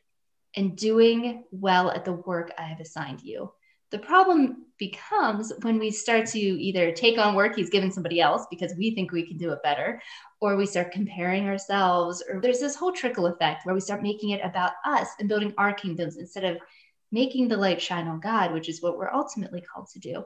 and 0.56 0.76
doing 0.76 1.46
well 1.52 1.90
at 1.92 2.06
the 2.06 2.14
work 2.14 2.52
I 2.58 2.64
have 2.64 2.80
assigned 2.80 3.22
you. 3.22 3.52
The 3.92 4.00
problem 4.00 4.66
becomes 4.78 5.52
when 5.62 5.80
we 5.80 5.92
start 5.92 6.28
to 6.28 6.40
either 6.40 6.92
take 6.92 7.18
on 7.18 7.36
work 7.36 7.56
he's 7.56 7.70
given 7.70 7.92
somebody 7.92 8.22
else 8.22 8.46
because 8.50 8.74
we 8.78 8.96
think 8.96 9.12
we 9.12 9.28
can 9.28 9.38
do 9.38 9.52
it 9.52 9.64
better, 9.64 10.02
or 10.40 10.56
we 10.56 10.66
start 10.66 10.92
comparing 10.92 11.48
ourselves, 11.48 12.24
or 12.30 12.40
there's 12.40 12.60
this 12.60 12.76
whole 12.76 12.92
trickle 12.92 13.28
effect 13.28 13.66
where 13.66 13.76
we 13.76 13.82
start 13.82 14.04
making 14.04 14.30
it 14.30 14.42
about 14.44 14.72
us 14.86 15.10
and 15.20 15.28
building 15.28 15.54
our 15.58 15.74
kingdoms 15.74 16.18
instead 16.18 16.46
of 16.46 16.58
making 17.12 17.48
the 17.48 17.58
light 17.58 17.82
shine 17.82 18.08
on 18.08 18.20
God, 18.20 18.54
which 18.54 18.70
is 18.70 18.82
what 18.82 18.98
we're 18.98 19.12
ultimately 19.12 19.62
called 19.62 19.88
to 19.90 20.00
do. 20.00 20.24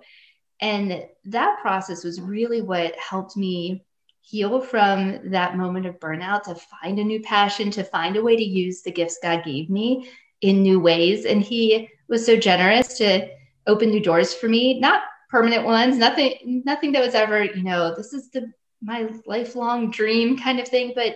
And 0.59 1.03
that 1.25 1.59
process 1.61 2.03
was 2.03 2.21
really 2.21 2.61
what 2.61 2.95
helped 2.97 3.35
me 3.35 3.85
heal 4.21 4.61
from 4.61 5.31
that 5.31 5.57
moment 5.57 5.85
of 5.85 5.99
burnout 5.99 6.43
to 6.43 6.55
find 6.55 6.99
a 6.99 7.03
new 7.03 7.21
passion, 7.21 7.71
to 7.71 7.83
find 7.83 8.15
a 8.15 8.21
way 8.21 8.35
to 8.35 8.43
use 8.43 8.81
the 8.81 8.91
gifts 8.91 9.19
God 9.21 9.43
gave 9.43 9.69
me 9.69 10.09
in 10.41 10.61
new 10.61 10.79
ways. 10.79 11.25
And 11.25 11.41
He 11.41 11.89
was 12.07 12.25
so 12.25 12.37
generous 12.37 12.97
to 12.99 13.29
open 13.67 13.89
new 13.89 14.01
doors 14.01 14.33
for 14.33 14.47
me, 14.47 14.79
not 14.79 15.03
permanent 15.29 15.65
ones, 15.65 15.97
nothing, 15.97 16.61
nothing 16.65 16.91
that 16.91 17.03
was 17.03 17.15
ever, 17.15 17.43
you 17.43 17.63
know, 17.63 17.95
this 17.95 18.13
is 18.13 18.29
the 18.29 18.51
my 18.81 19.09
lifelong 19.25 19.89
dream 19.89 20.37
kind 20.37 20.59
of 20.59 20.67
thing, 20.67 20.91
but 20.93 21.15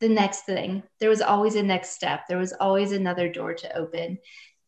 the 0.00 0.08
next 0.08 0.42
thing. 0.42 0.82
There 1.00 1.10
was 1.10 1.22
always 1.22 1.56
a 1.56 1.62
next 1.62 1.90
step. 1.90 2.22
There 2.28 2.38
was 2.38 2.52
always 2.52 2.92
another 2.92 3.30
door 3.30 3.54
to 3.54 3.76
open. 3.76 4.18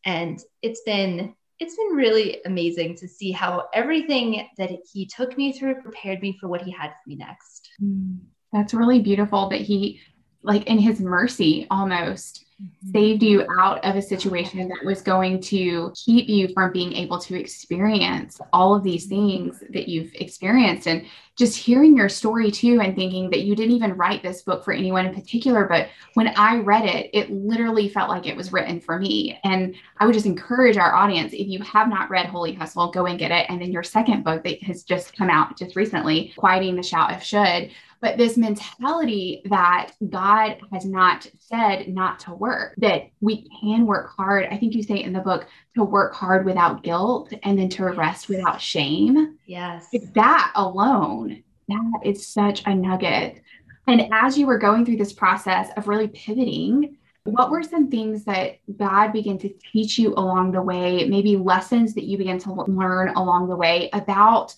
And 0.05 0.43
it's 0.63 0.83
been 0.83 1.35
it's 1.59 1.77
been 1.77 1.95
really 1.95 2.41
amazing 2.47 2.97
to 2.97 3.07
see 3.07 3.33
how 3.33 3.69
everything 3.75 4.49
that 4.57 4.71
he 4.91 5.05
took 5.05 5.37
me 5.37 5.53
through 5.53 5.83
prepared 5.83 6.23
me 6.23 6.37
for 6.41 6.49
what 6.49 6.63
he 6.63 6.71
had 6.71 6.89
for 6.89 7.09
me 7.09 7.17
next. 7.17 7.69
Mm, 7.83 8.21
that's 8.51 8.73
really 8.73 9.01
beautiful 9.01 9.51
that 9.51 9.61
he 9.61 10.01
like 10.43 10.65
in 10.65 10.79
his 10.79 11.01
mercy 11.01 11.67
almost. 11.71 12.47
Mm-hmm. 12.61 12.91
saved 12.91 13.23
you 13.23 13.47
out 13.59 13.83
of 13.87 13.97
a 13.97 14.03
situation 14.03 14.69
that 14.69 14.85
was 14.85 15.01
going 15.01 15.41
to 15.43 15.95
keep 15.97 16.29
you 16.29 16.49
from 16.53 16.73
being 16.73 16.93
able 16.93 17.19
to 17.21 17.39
experience 17.39 18.39
all 18.53 18.75
of 18.75 18.83
these 18.83 19.07
things 19.07 19.63
that 19.71 19.89
you've 19.89 20.13
experienced. 20.15 20.87
And 20.87 21.07
just 21.37 21.57
hearing 21.57 21.97
your 21.97 22.11
story 22.11 22.51
too 22.51 22.81
and 22.83 22.95
thinking 22.95 23.31
that 23.31 23.45
you 23.45 23.57
didn't 23.57 23.75
even 23.75 23.97
write 23.97 24.23
this 24.23 24.43
book 24.43 24.63
for 24.63 24.75
anyone 24.75 25.07
in 25.07 25.15
particular 25.15 25.65
but 25.67 25.89
when 26.13 26.29
i 26.37 26.57
read 26.59 26.85
it 26.85 27.09
it 27.15 27.31
literally 27.31 27.89
felt 27.89 28.11
like 28.11 28.27
it 28.27 28.37
was 28.37 28.53
written 28.53 28.79
for 28.79 28.99
me. 28.99 29.41
And 29.45 29.75
i 29.99 30.05
would 30.05 30.13
just 30.13 30.27
encourage 30.27 30.77
our 30.77 30.95
audience 30.95 31.33
if 31.33 31.47
you 31.47 31.61
have 31.61 31.89
not 31.89 32.11
read 32.11 32.27
holy 32.27 32.53
hustle 32.53 32.91
go 32.91 33.07
and 33.07 33.19
get 33.19 33.31
it. 33.31 33.47
And 33.49 33.61
then 33.61 33.73
your 33.73 33.83
second 33.83 34.25
book 34.25 34.45
that 34.45 34.63
has 34.65 34.83
just 34.83 35.17
come 35.17 35.31
out 35.31 35.57
just 35.57 35.77
recently 35.77 36.33
quieting 36.37 36.77
the 36.77 36.83
shout 36.83 37.15
of 37.15 37.23
should. 37.23 37.71
But 38.01 38.17
this 38.17 38.39
mentality 38.39 39.43
that 39.51 39.93
God 40.09 40.59
has 40.73 40.87
not 40.87 41.27
said 41.39 41.89
not 41.89 42.19
to 42.21 42.35
work, 42.35 42.50
that 42.79 43.11
we 43.21 43.49
can 43.61 43.87
work 43.87 44.11
hard. 44.17 44.47
I 44.51 44.57
think 44.57 44.75
you 44.75 44.83
say 44.83 45.03
in 45.03 45.13
the 45.13 45.21
book 45.21 45.47
to 45.77 45.85
work 45.85 46.15
hard 46.15 46.45
without 46.45 46.83
guilt 46.83 47.33
and 47.43 47.59
then 47.59 47.69
to 47.71 47.85
rest 47.85 48.29
without 48.29 48.61
shame. 48.61 49.39
Yes. 49.47 49.89
That 50.15 50.53
alone, 50.55 51.43
that 51.69 52.01
is 52.05 52.27
such 52.27 52.63
a 52.67 52.75
nugget. 52.75 53.43
And 53.87 54.09
as 54.13 54.39
you 54.39 54.47
were 54.47 54.59
going 54.59 54.85
through 54.85 54.97
this 54.97 55.13
process 55.13 55.69
of 55.77 55.89
really 55.89 56.09
pivoting, 56.09 56.97
what 57.25 57.51
were 57.51 57.63
some 57.63 57.91
things 57.91 58.25
that 58.25 58.59
God 58.77 59.13
began 59.13 59.39
to 59.39 59.53
teach 59.73 59.99
you 59.99 60.15
along 60.15 60.53
the 60.53 60.63
way, 60.63 61.07
maybe 61.07 61.37
lessons 61.37 61.95
that 61.95 62.05
you 62.05 62.17
began 62.17 62.39
to 62.41 62.53
learn 62.53 63.11
along 63.11 63.49
the 63.49 63.57
way 63.57 63.91
about 63.93 64.55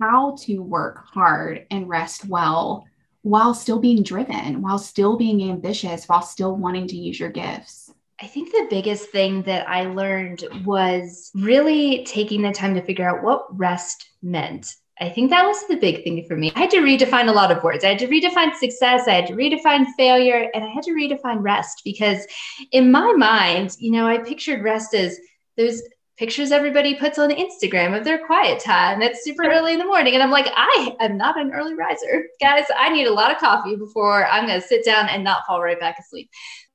how 0.00 0.36
to 0.40 0.58
work 0.58 1.04
hard 1.12 1.66
and 1.70 1.88
rest 1.88 2.24
well 2.24 2.86
while 3.22 3.54
still 3.54 3.78
being 3.78 4.02
driven, 4.02 4.62
while 4.62 4.78
still 4.78 5.16
being 5.16 5.50
ambitious, 5.50 6.06
while 6.06 6.22
still 6.22 6.56
wanting 6.56 6.86
to 6.88 6.96
use 6.96 7.18
your 7.18 7.30
gifts? 7.30 7.92
I 8.20 8.26
think 8.26 8.50
the 8.50 8.66
biggest 8.68 9.10
thing 9.10 9.42
that 9.42 9.68
I 9.68 9.84
learned 9.84 10.44
was 10.64 11.30
really 11.34 12.04
taking 12.04 12.42
the 12.42 12.52
time 12.52 12.74
to 12.74 12.82
figure 12.82 13.08
out 13.08 13.22
what 13.22 13.46
rest 13.56 14.10
meant. 14.22 14.74
I 15.00 15.08
think 15.08 15.30
that 15.30 15.46
was 15.46 15.64
the 15.68 15.76
big 15.76 16.02
thing 16.02 16.24
for 16.26 16.36
me. 16.36 16.50
I 16.56 16.58
had 16.58 16.70
to 16.70 16.78
redefine 16.78 17.28
a 17.28 17.32
lot 17.32 17.52
of 17.52 17.62
words. 17.62 17.84
I 17.84 17.90
had 17.90 18.00
to 18.00 18.08
redefine 18.08 18.54
success, 18.56 19.06
I 19.06 19.12
had 19.12 19.28
to 19.28 19.34
redefine 19.34 19.86
failure, 19.96 20.50
and 20.52 20.64
I 20.64 20.68
had 20.68 20.82
to 20.84 20.90
redefine 20.90 21.42
rest 21.42 21.82
because 21.84 22.26
in 22.72 22.90
my 22.90 23.12
mind, 23.12 23.76
you 23.78 23.92
know, 23.92 24.08
I 24.08 24.18
pictured 24.18 24.64
rest 24.64 24.94
as 24.94 25.16
those 25.56 25.82
pictures 26.18 26.50
everybody 26.50 26.94
puts 26.96 27.18
on 27.18 27.30
Instagram 27.30 27.96
of 27.96 28.04
their 28.04 28.26
quiet 28.26 28.60
time. 28.60 28.98
That's 28.98 29.22
super 29.22 29.48
early 29.48 29.72
in 29.72 29.78
the 29.78 29.84
morning. 29.84 30.14
And 30.14 30.22
I'm 30.22 30.32
like, 30.32 30.50
I 30.54 30.96
am 31.00 31.16
not 31.16 31.38
an 31.38 31.52
early 31.52 31.74
riser. 31.74 32.24
Guys, 32.40 32.64
I 32.76 32.90
need 32.90 33.06
a 33.06 33.12
lot 33.12 33.30
of 33.30 33.38
coffee 33.38 33.76
before 33.76 34.26
I'm 34.26 34.46
going 34.46 34.60
to 34.60 34.66
sit 34.66 34.84
down 34.84 35.08
and 35.08 35.22
not 35.22 35.46
fall 35.46 35.62
right 35.62 35.78
back 35.78 35.96
asleep. 35.98 36.28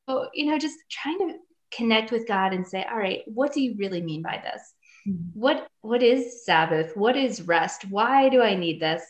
But, 0.07 0.29
you 0.33 0.45
know, 0.45 0.57
just 0.57 0.77
trying 0.89 1.19
to 1.19 1.35
connect 1.75 2.11
with 2.11 2.27
God 2.27 2.53
and 2.53 2.65
say, 2.65 2.85
all 2.89 2.97
right, 2.97 3.21
what 3.25 3.53
do 3.53 3.61
you 3.61 3.75
really 3.77 4.01
mean 4.01 4.21
by 4.21 4.41
this? 4.41 4.73
Mm-hmm. 5.07 5.39
What 5.39 5.67
what 5.81 6.01
is 6.01 6.45
Sabbath? 6.45 6.95
What 6.95 7.17
is 7.17 7.41
rest? 7.41 7.85
Why 7.89 8.29
do 8.29 8.41
I 8.41 8.55
need 8.55 8.81
this? 8.81 9.03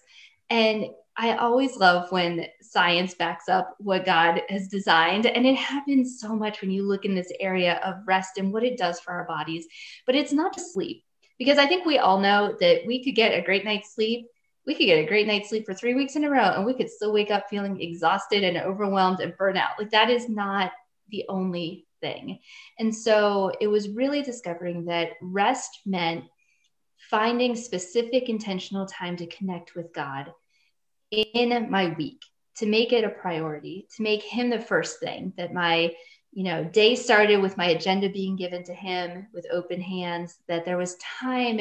And 0.50 0.86
I 1.16 1.36
always 1.36 1.78
love 1.78 2.12
when 2.12 2.48
science 2.62 3.14
backs 3.14 3.48
up 3.48 3.76
what 3.78 4.06
God 4.06 4.42
has 4.50 4.68
designed. 4.68 5.28
And 5.28 5.46
it 5.46 5.56
happens 5.56 6.20
so 6.20 6.36
much 6.36 6.62
when 6.62 6.72
you 6.72 6.88
look 6.88 7.06
in 7.06 7.14
this 7.14 7.32
area 7.40 7.80
of 7.84 8.08
rest 8.08 8.38
and 8.38 8.52
what 8.52 8.64
it 8.64 8.78
does 8.78 9.00
for 9.00 9.12
our 9.12 9.26
bodies. 9.26 9.68
But 10.08 10.16
it's 10.16 10.34
not 10.34 10.56
just 10.56 10.74
sleep, 10.74 11.04
because 11.38 11.58
I 11.58 11.68
think 11.68 11.86
we 11.86 12.00
all 12.00 12.20
know 12.20 12.56
that 12.60 12.86
we 12.88 13.04
could 13.04 13.16
get 13.16 13.38
a 13.38 13.44
great 13.44 13.64
night's 13.64 13.94
sleep. 13.94 14.28
We 14.66 14.74
could 14.74 14.86
get 14.86 15.04
a 15.04 15.08
great 15.08 15.28
night's 15.28 15.50
sleep 15.50 15.66
for 15.66 15.74
three 15.74 15.94
weeks 15.94 16.16
in 16.16 16.24
a 16.24 16.30
row, 16.30 16.54
and 16.56 16.66
we 16.66 16.74
could 16.74 16.90
still 16.90 17.14
wake 17.14 17.32
up 17.32 17.50
feeling 17.50 17.80
exhausted 17.82 18.44
and 18.44 18.58
overwhelmed 18.58 19.20
and 19.20 19.38
burnt 19.38 19.58
out. 19.58 19.72
Like 19.78 19.92
that 19.92 20.10
is 20.10 20.30
not 20.30 20.72
the 21.10 21.26
only 21.30 21.86
thing. 22.02 22.40
And 22.80 22.96
so 22.96 23.52
it 23.62 23.68
was 23.68 23.90
really 23.90 24.22
discovering 24.22 24.86
that 24.86 25.12
rest 25.22 25.82
meant 25.86 26.26
finding 27.10 27.56
specific 27.56 28.30
intentional 28.30 28.86
time 28.86 29.18
to 29.18 29.28
connect 29.28 29.76
with 29.76 29.94
God 29.94 30.32
in 31.14 31.70
my 31.70 31.94
week 31.98 32.24
to 32.58 32.66
make 32.66 32.94
it 32.94 33.04
a 33.04 33.10
priority, 33.10 33.88
to 33.96 34.04
make 34.04 34.24
him 34.24 34.50
the 34.50 34.60
first 34.60 35.00
thing 35.00 35.34
that 35.38 35.54
my 35.54 35.94
you 36.32 36.44
know 36.44 36.64
day 36.64 36.96
started 36.96 37.38
with 37.38 37.58
my 37.58 37.68
agenda 37.68 38.10
being 38.10 38.36
given 38.36 38.64
to 38.64 38.74
him 38.74 39.28
with 39.34 39.46
open 39.52 39.80
hands 39.80 40.38
that 40.48 40.66
there 40.66 40.78
was 40.78 40.96
time 40.96 41.60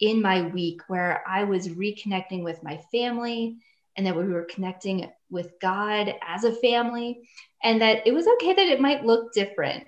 in 0.00 0.22
my 0.22 0.42
week 0.42 0.80
where 0.88 1.22
I 1.26 1.44
was 1.44 1.68
reconnecting 1.68 2.42
with 2.42 2.62
my 2.62 2.78
family 2.90 3.58
and 3.96 4.06
that 4.06 4.16
we 4.16 4.24
were 4.24 4.44
connecting 4.44 5.10
with 5.30 5.52
God 5.60 6.14
as 6.26 6.44
a 6.44 6.52
family 6.52 7.28
and 7.62 7.80
that 7.80 8.06
it 8.06 8.12
was 8.12 8.26
okay 8.26 8.52
that 8.52 8.68
it 8.68 8.80
might 8.80 9.06
look 9.06 9.32
different. 9.32 9.84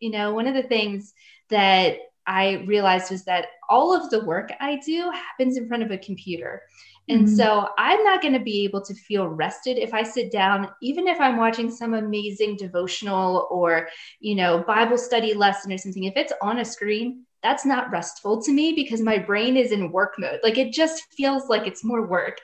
You 0.00 0.10
know, 0.10 0.32
one 0.32 0.46
of 0.46 0.54
the 0.54 0.62
things 0.62 1.12
that 1.50 1.98
I 2.26 2.64
realized 2.66 3.10
was 3.10 3.24
that 3.24 3.46
all 3.68 3.94
of 3.94 4.10
the 4.10 4.24
work 4.24 4.52
I 4.60 4.80
do 4.84 5.10
happens 5.10 5.56
in 5.56 5.68
front 5.68 5.82
of 5.82 5.90
a 5.90 5.98
computer. 5.98 6.62
And 7.08 7.26
mm-hmm. 7.26 7.34
so 7.34 7.68
I'm 7.78 8.04
not 8.04 8.22
going 8.22 8.34
to 8.34 8.40
be 8.40 8.64
able 8.64 8.80
to 8.82 8.94
feel 8.94 9.26
rested 9.26 9.76
if 9.76 9.92
I 9.92 10.02
sit 10.02 10.30
down, 10.30 10.68
even 10.80 11.08
if 11.08 11.20
I'm 11.20 11.36
watching 11.36 11.70
some 11.70 11.94
amazing 11.94 12.56
devotional 12.56 13.48
or, 13.50 13.88
you 14.20 14.34
know, 14.34 14.62
Bible 14.66 14.98
study 14.98 15.34
lesson 15.34 15.72
or 15.72 15.78
something. 15.78 16.04
If 16.04 16.16
it's 16.16 16.32
on 16.40 16.58
a 16.58 16.64
screen, 16.64 17.24
that's 17.42 17.66
not 17.66 17.90
restful 17.90 18.40
to 18.42 18.52
me 18.52 18.72
because 18.72 19.00
my 19.00 19.18
brain 19.18 19.56
is 19.56 19.72
in 19.72 19.90
work 19.90 20.14
mode. 20.16 20.40
Like 20.44 20.58
it 20.58 20.72
just 20.72 21.12
feels 21.12 21.48
like 21.48 21.66
it's 21.66 21.84
more 21.84 22.06
work. 22.06 22.38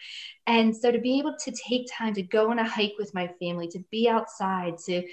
And 0.49 0.77
so 0.77 0.91
to 0.91 0.99
be 0.99 1.19
able 1.19 1.37
to 1.45 1.53
take 1.69 1.87
time 1.93 2.15
to 2.15 2.23
go 2.23 2.51
on 2.51 2.59
a 2.59 2.69
hike 2.69 2.95
with 2.99 3.15
my 3.15 3.29
family, 3.41 3.69
to 3.69 3.85
be 3.91 4.09
outside, 4.09 4.79
to 4.87 5.05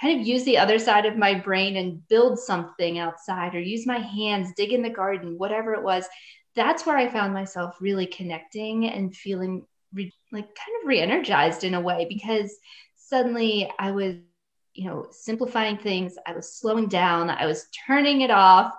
kind 0.00 0.20
of 0.20 0.26
use 0.26 0.44
the 0.44 0.58
other 0.58 0.78
side 0.78 1.06
of 1.06 1.16
my 1.16 1.34
brain 1.34 1.76
and 1.76 2.06
build 2.08 2.38
something 2.38 2.98
outside 2.98 3.54
or 3.54 3.60
use 3.60 3.86
my 3.86 3.98
hands, 3.98 4.52
dig 4.56 4.72
in 4.72 4.82
the 4.82 4.90
garden, 4.90 5.38
whatever 5.38 5.74
it 5.74 5.82
was, 5.82 6.06
that's 6.58 6.84
where 6.84 6.96
I 6.96 7.08
found 7.08 7.32
myself 7.32 7.76
really 7.80 8.06
connecting 8.06 8.86
and 8.86 9.14
feeling 9.14 9.66
re- 9.94 10.12
like 10.32 10.46
kind 10.46 10.82
of 10.82 10.88
re 10.88 11.00
energized 11.00 11.64
in 11.64 11.74
a 11.74 11.80
way 11.80 12.06
because 12.08 12.54
suddenly 12.96 13.70
I 13.78 13.92
was 13.92 14.16
you 14.78 14.84
know, 14.84 15.08
simplifying 15.10 15.76
things. 15.76 16.14
I 16.24 16.34
was 16.34 16.54
slowing 16.54 16.86
down. 16.86 17.30
I 17.30 17.46
was 17.46 17.66
turning 17.84 18.20
it 18.20 18.30
off, 18.30 18.72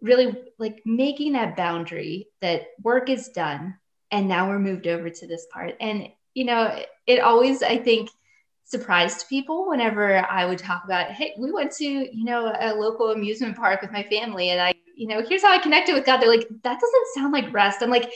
really 0.00 0.32
like 0.60 0.80
making 0.86 1.32
that 1.32 1.56
boundary 1.56 2.28
that 2.40 2.68
work 2.84 3.10
is 3.10 3.30
done. 3.30 3.74
And 4.12 4.28
now 4.28 4.48
we're 4.48 4.60
moved 4.60 4.86
over 4.86 5.10
to 5.10 5.26
this 5.26 5.48
part. 5.52 5.74
And, 5.80 6.08
you 6.34 6.44
know, 6.44 6.80
it 7.04 7.18
always, 7.18 7.64
I 7.64 7.78
think, 7.78 8.10
surprised 8.70 9.28
people 9.28 9.68
whenever 9.68 10.18
I 10.30 10.46
would 10.46 10.58
talk 10.58 10.84
about, 10.84 11.10
hey, 11.10 11.34
we 11.36 11.50
went 11.50 11.72
to, 11.72 11.84
you 11.84 12.24
know, 12.24 12.52
a 12.58 12.72
local 12.74 13.10
amusement 13.10 13.56
park 13.56 13.82
with 13.82 13.90
my 13.90 14.04
family 14.04 14.50
and 14.50 14.60
I, 14.60 14.74
you 14.94 15.08
know, 15.08 15.22
here's 15.26 15.42
how 15.42 15.52
I 15.52 15.58
connected 15.58 15.94
with 15.94 16.06
God. 16.06 16.18
They're 16.18 16.28
like, 16.28 16.46
that 16.62 16.80
doesn't 16.80 17.06
sound 17.14 17.32
like 17.32 17.52
rest. 17.52 17.82
I'm 17.82 17.90
like, 17.90 18.12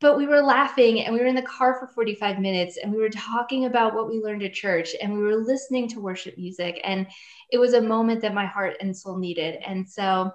but 0.00 0.18
we 0.18 0.26
were 0.26 0.42
laughing 0.42 1.02
and 1.02 1.14
we 1.14 1.20
were 1.20 1.26
in 1.26 1.36
the 1.36 1.42
car 1.42 1.78
for 1.78 1.86
45 1.86 2.40
minutes 2.40 2.78
and 2.78 2.92
we 2.92 2.98
were 2.98 3.08
talking 3.08 3.66
about 3.66 3.94
what 3.94 4.08
we 4.08 4.18
learned 4.18 4.42
at 4.42 4.52
church 4.52 4.90
and 5.00 5.12
we 5.12 5.22
were 5.22 5.36
listening 5.36 5.88
to 5.88 6.00
worship 6.00 6.36
music 6.36 6.80
and 6.84 7.06
it 7.50 7.58
was 7.58 7.74
a 7.74 7.80
moment 7.80 8.20
that 8.22 8.34
my 8.34 8.44
heart 8.44 8.76
and 8.80 8.94
soul 8.94 9.16
needed 9.16 9.58
and 9.66 9.88
so 9.88 10.30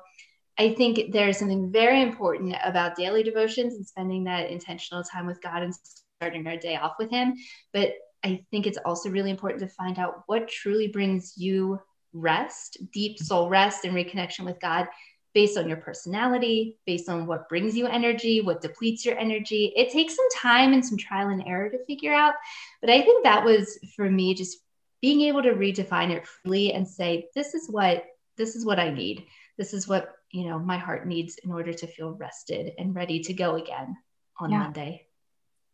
i 0.57 0.73
think 0.73 1.11
there's 1.11 1.37
something 1.37 1.71
very 1.71 2.01
important 2.01 2.55
about 2.63 2.95
daily 2.95 3.21
devotions 3.21 3.75
and 3.75 3.85
spending 3.85 4.23
that 4.23 4.49
intentional 4.49 5.03
time 5.03 5.27
with 5.27 5.41
god 5.41 5.61
and 5.61 5.75
starting 6.19 6.47
our 6.47 6.57
day 6.57 6.75
off 6.75 6.95
with 6.97 7.11
him 7.11 7.35
but 7.71 7.91
i 8.23 8.43
think 8.51 8.65
it's 8.65 8.79
also 8.85 9.09
really 9.09 9.31
important 9.31 9.61
to 9.61 9.67
find 9.67 9.99
out 9.99 10.23
what 10.27 10.47
truly 10.47 10.87
brings 10.87 11.33
you 11.37 11.79
rest 12.13 12.77
deep 12.91 13.17
soul 13.19 13.49
rest 13.49 13.85
and 13.85 13.95
reconnection 13.95 14.45
with 14.45 14.59
god 14.59 14.87
based 15.33 15.57
on 15.57 15.67
your 15.67 15.77
personality, 15.77 16.77
based 16.85 17.09
on 17.09 17.25
what 17.25 17.47
brings 17.47 17.75
you 17.75 17.87
energy, 17.87 18.41
what 18.41 18.61
depletes 18.61 19.05
your 19.05 19.17
energy. 19.17 19.71
It 19.75 19.91
takes 19.91 20.15
some 20.15 20.29
time 20.35 20.73
and 20.73 20.85
some 20.85 20.97
trial 20.97 21.29
and 21.29 21.43
error 21.45 21.69
to 21.69 21.85
figure 21.85 22.13
out. 22.13 22.33
But 22.81 22.89
I 22.89 23.01
think 23.01 23.23
that 23.23 23.45
was 23.45 23.79
for 23.95 24.09
me 24.09 24.33
just 24.33 24.57
being 25.01 25.21
able 25.21 25.41
to 25.43 25.53
redefine 25.53 26.11
it 26.11 26.27
freely 26.27 26.73
and 26.73 26.87
say, 26.87 27.29
this 27.35 27.53
is 27.53 27.69
what 27.69 28.05
this 28.37 28.55
is 28.55 28.65
what 28.65 28.79
I 28.79 28.89
need. 28.89 29.25
This 29.57 29.73
is 29.73 29.87
what, 29.87 30.15
you 30.31 30.45
know, 30.45 30.57
my 30.57 30.77
heart 30.77 31.05
needs 31.05 31.37
in 31.43 31.51
order 31.51 31.73
to 31.73 31.87
feel 31.87 32.13
rested 32.13 32.73
and 32.77 32.95
ready 32.95 33.19
to 33.21 33.33
go 33.33 33.55
again 33.55 33.97
on 34.39 34.51
yeah. 34.51 34.59
Monday. 34.59 35.07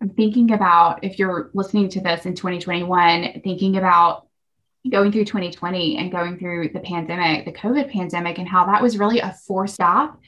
I'm 0.02 0.10
thinking 0.10 0.52
about 0.52 1.04
if 1.04 1.18
you're 1.18 1.50
listening 1.54 1.90
to 1.90 2.02
this 2.02 2.26
in 2.26 2.36
2021, 2.36 3.42
thinking 3.44 3.78
about 3.78 4.28
going 4.90 5.12
through 5.12 5.26
2020 5.26 5.98
and 5.98 6.12
going 6.12 6.38
through 6.38 6.70
the 6.70 6.80
pandemic, 6.80 7.46
the 7.46 7.52
COVID 7.52 7.92
pandemic, 7.92 8.38
and 8.38 8.48
how 8.48 8.66
that 8.68 8.82
was 8.82 8.98
really 8.98 9.20
a 9.20 9.34
forced 9.34 9.76
stop. 9.76 10.20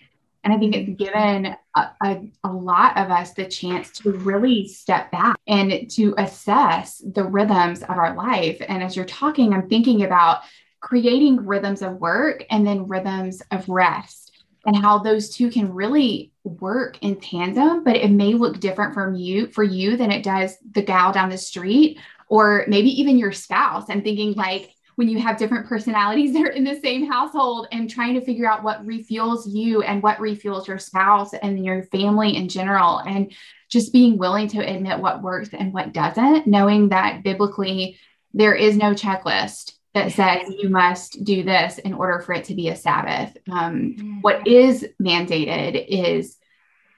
And 0.44 0.54
I 0.54 0.58
think 0.58 0.76
it's 0.76 0.98
given 0.98 1.56
a, 1.76 1.90
a, 2.02 2.22
a, 2.46 2.52
lot 2.52 2.98
of 2.98 3.12
us 3.12 3.34
the 3.34 3.46
chance 3.46 3.92
to 4.00 4.12
really 4.12 4.68
step 4.68 5.12
back 5.12 5.36
and 5.48 5.90
to 5.92 6.16
assess 6.18 7.04
the 7.14 7.26
rhythms 7.26 7.84
of 7.84 7.92
our 7.92 8.16
life. 8.16 8.62
And 8.68 8.82
as 8.82 8.96
you're 8.96 9.06
talking, 9.06 9.54
I'm 9.54 9.68
thinking 9.68 10.04
about 10.04 10.42
creating 10.80 11.46
rhythms 11.46 11.82
of 11.82 11.98
work 11.98 12.46
and 12.50 12.66
then 12.66 12.88
rhythms 12.88 13.42
of 13.52 13.68
rest 13.68 14.29
and 14.70 14.78
how 14.78 15.00
those 15.00 15.32
two 15.32 15.50
can 15.50 15.74
really 15.74 16.32
work 16.44 17.00
in 17.02 17.20
tandem, 17.20 17.84
but 17.84 17.96
it 17.96 18.12
may 18.12 18.36
look 18.36 18.60
different 18.60 18.94
from 18.94 19.16
you 19.16 19.48
for 19.48 19.64
you 19.64 19.98
than 19.98 20.12
it 20.12 20.24
does 20.24 20.58
the 20.74 20.82
gal 20.84 21.12
down 21.12 21.30
the 21.30 21.38
street 21.40 21.98
or 22.28 22.66
maybe 22.68 22.90
even 23.02 23.18
your 23.18 23.32
spouse. 23.32 23.90
I'm 23.90 24.04
thinking 24.04 24.34
like 24.34 24.76
when 24.94 25.10
you 25.10 25.20
have 25.20 25.40
different 25.40 25.66
personalities 25.66 26.34
that 26.34 26.44
are 26.44 26.52
in 26.52 26.64
the 26.64 26.80
same 26.82 27.10
household 27.10 27.68
and 27.72 27.90
trying 27.90 28.14
to 28.14 28.22
figure 28.22 28.48
out 28.48 28.62
what 28.62 28.86
refuels 28.86 29.52
you 29.52 29.82
and 29.82 30.04
what 30.04 30.20
refuels 30.20 30.68
your 30.68 30.78
spouse 30.78 31.34
and 31.34 31.66
your 31.66 31.82
family 31.86 32.36
in 32.36 32.48
general. 32.48 33.00
And 33.00 33.34
just 33.70 33.92
being 33.92 34.20
willing 34.20 34.50
to 34.50 34.60
admit 34.60 35.00
what 35.00 35.24
works 35.24 35.50
and 35.52 35.74
what 35.74 35.94
doesn't, 35.94 36.46
knowing 36.46 36.90
that 36.90 37.24
biblically 37.24 37.98
there 38.36 38.54
is 38.54 38.78
no 38.78 38.94
checklist 38.94 39.79
that 39.94 40.12
says 40.12 40.54
you 40.58 40.70
must 40.70 41.24
do 41.24 41.44
this 41.44 41.80
in 41.80 41.94
order 41.94 42.20
for 42.20 42.34
it 42.34 42.44
to 42.46 42.56
be 42.56 42.70
a 42.70 42.76
Sabbath. 42.76 43.36
Um, 43.52 43.96
mm-hmm. 43.98 44.22
What 44.22 44.48
is 44.48 44.88
mandated 45.02 45.86
is 45.88 46.38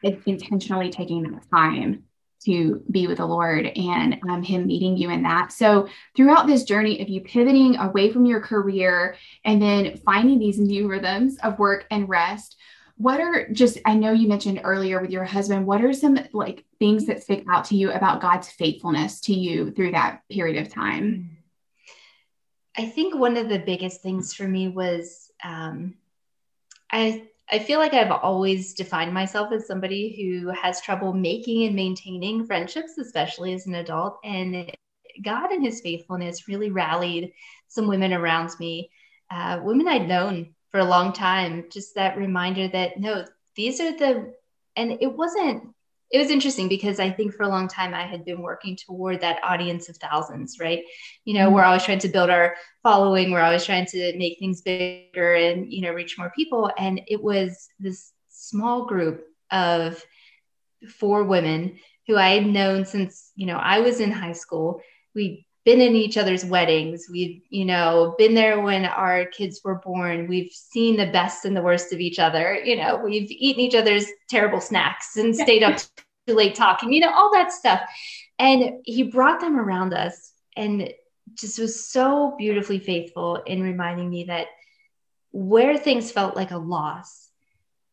intentionally 0.03 0.89
taking 0.89 1.24
that 1.24 1.50
time 1.50 2.03
to 2.45 2.83
be 2.89 3.07
with 3.07 3.19
the 3.19 3.25
Lord 3.25 3.67
and 3.67 4.19
um, 4.27 4.41
Him 4.41 4.65
meeting 4.65 4.98
you 4.98 5.10
in 5.10 5.24
that. 5.24 5.51
So, 5.51 5.88
throughout 6.15 6.48
this 6.48 6.63
journey 6.63 7.01
of 7.01 7.07
you 7.07 7.21
pivoting 7.21 7.77
away 7.77 8.12
from 8.12 8.25
your 8.25 8.41
career 8.41 9.15
and 9.45 9.62
then 9.62 9.98
finding 9.98 10.39
these 10.39 10.60
new 10.60 10.88
rhythms 10.88 11.38
of 11.43 11.60
work 11.60 11.86
and 11.91 12.10
rest, 12.10 12.57
what 12.98 13.19
are 13.19 13.48
just, 13.51 13.79
I 13.86 13.95
know 13.95 14.12
you 14.12 14.27
mentioned 14.27 14.62
earlier 14.63 15.01
with 15.01 15.12
your 15.12 15.24
husband, 15.24 15.65
what 15.65 15.83
are 15.83 15.93
some 15.93 16.19
like 16.33 16.65
things 16.79 17.05
that 17.05 17.24
stick 17.24 17.45
out 17.50 17.65
to 17.65 17.75
you 17.75 17.92
about 17.92 18.22
God's 18.22 18.50
faithfulness 18.50 19.22
to 19.22 19.33
you 19.33 19.72
through 19.72 19.92
that 19.92 20.22
period 20.29 20.61
of 20.61 20.72
time? 20.72 21.37
I 22.77 22.86
think 22.86 23.16
one 23.16 23.38
of 23.38 23.50
the 23.50 23.60
biggest 23.60 24.01
things 24.01 24.34
for 24.34 24.48
me 24.48 24.70
was 24.70 25.31
um, 25.44 25.96
I 26.92 27.27
I 27.51 27.60
feel 27.60 27.79
like 27.79 27.94
I've 27.94 28.12
always 28.12 28.74
defined 28.74 29.14
myself 29.14 29.51
as 29.51 29.68
somebody 29.68 30.16
who 30.16 30.50
has 30.51 30.81
trouble 30.81 31.12
making 31.12 31.66
and 31.66 31.75
maintaining 31.75 32.46
friendships, 32.46 32.98
especially 32.98 33.53
as 33.53 33.68
an 33.68 33.75
adult. 33.75 34.20
And 34.24 34.72
God 35.22 35.51
and 35.51 35.64
his 35.64 35.81
faithfulness 35.81 36.48
really 36.48 36.72
rallied 36.72 37.34
some 37.68 37.88
women 37.88 38.14
around 38.14 38.51
me, 38.57 38.90
uh, 39.29 39.60
women 39.62 39.90
I'd 39.90 40.07
known 40.07 40.55
for 40.70 40.79
a 40.79 40.86
long 40.86 41.12
time. 41.12 41.66
Just 41.70 41.96
that 41.96 42.18
reminder 42.18 42.70
that 42.70 43.00
no, 43.01 43.25
these 43.55 43.81
are 43.81 43.98
the, 43.98 44.34
and 44.77 44.98
it 45.01 45.12
wasn't 45.12 45.75
it 46.11 46.17
was 46.17 46.29
interesting 46.29 46.67
because 46.67 47.00
I 47.00 47.09
think 47.09 47.33
for 47.33 47.43
a 47.43 47.50
long 47.50 47.67
time 47.67 47.93
I 47.93 48.05
had 48.05 48.25
been 48.25 48.41
working 48.41 48.75
toward 48.75 49.21
that 49.21 49.39
audience 49.43 49.87
of 49.87 49.97
thousands, 49.97 50.59
right? 50.59 50.83
You 51.24 51.35
know, 51.35 51.45
mm-hmm. 51.45 51.55
we're 51.55 51.63
always 51.63 51.83
trying 51.83 52.00
to 52.00 52.09
build 52.09 52.29
our 52.29 52.55
following, 52.83 53.31
we're 53.31 53.41
always 53.41 53.65
trying 53.65 53.85
to 53.87 54.17
make 54.17 54.37
things 54.37 54.61
bigger 54.61 55.35
and, 55.35 55.71
you 55.71 55.81
know, 55.81 55.91
reach 55.91 56.17
more 56.17 56.31
people. 56.35 56.69
And 56.77 57.01
it 57.07 57.21
was 57.24 57.69
this 57.79 58.11
small 58.29 58.85
group 58.85 59.25
of 59.51 60.03
four 60.89 61.24
women 61.24 61.79
who 62.07 62.17
I 62.17 62.29
had 62.29 62.45
known 62.45 62.85
since, 62.85 63.31
you 63.35 63.45
know, 63.45 63.57
I 63.57 63.79
was 63.79 64.00
in 64.00 64.11
high 64.11 64.33
school. 64.33 64.81
We 65.15 65.45
been 65.63 65.81
in 65.81 65.95
each 65.95 66.17
other's 66.17 66.43
weddings. 66.43 67.07
We've, 67.11 67.41
you 67.50 67.65
know, 67.65 68.15
been 68.17 68.33
there 68.33 68.59
when 68.61 68.85
our 68.85 69.25
kids 69.25 69.61
were 69.63 69.79
born. 69.79 70.27
We've 70.27 70.51
seen 70.51 70.97
the 70.97 71.11
best 71.11 71.45
and 71.45 71.55
the 71.55 71.61
worst 71.61 71.93
of 71.93 72.00
each 72.00 72.19
other. 72.19 72.55
You 72.55 72.77
know, 72.77 72.97
we've 72.97 73.29
eaten 73.29 73.61
each 73.61 73.75
other's 73.75 74.05
terrible 74.29 74.61
snacks 74.61 75.17
and 75.17 75.35
stayed 75.35 75.63
up 75.63 75.77
too 76.27 76.33
late 76.33 76.55
talking, 76.55 76.91
you 76.91 77.01
know, 77.01 77.13
all 77.13 77.31
that 77.33 77.51
stuff. 77.51 77.81
And 78.39 78.79
he 78.85 79.03
brought 79.03 79.39
them 79.39 79.59
around 79.59 79.93
us 79.93 80.33
and 80.57 80.91
just 81.35 81.59
was 81.59 81.87
so 81.89 82.35
beautifully 82.37 82.79
faithful 82.79 83.35
in 83.45 83.61
reminding 83.61 84.09
me 84.09 84.25
that 84.25 84.47
where 85.31 85.77
things 85.77 86.11
felt 86.11 86.35
like 86.35 86.51
a 86.51 86.57
loss, 86.57 87.29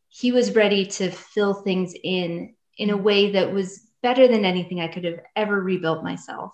he 0.09 0.33
was 0.33 0.57
ready 0.57 0.87
to 0.87 1.11
fill 1.11 1.55
things 1.55 1.95
in 2.03 2.55
in 2.79 2.91
a 2.91 2.97
way 2.97 3.33
that 3.33 3.53
was 3.53 3.89
better 4.03 4.29
than 4.29 4.45
anything 4.45 4.81
I 4.81 4.89
could 4.89 5.05
have 5.05 5.21
ever 5.37 5.61
rebuilt 5.61 6.05
myself. 6.05 6.53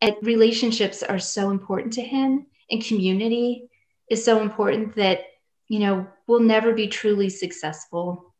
And 0.00 0.14
relationships 0.22 1.02
are 1.02 1.18
so 1.18 1.50
important 1.50 1.92
to 1.94 2.02
him, 2.02 2.46
and 2.70 2.84
community 2.84 3.68
is 4.10 4.24
so 4.24 4.40
important 4.40 4.94
that, 4.96 5.20
you 5.68 5.80
know, 5.80 6.06
we'll 6.26 6.40
never 6.40 6.72
be 6.72 6.86
truly 6.86 7.28
successful 7.28 8.34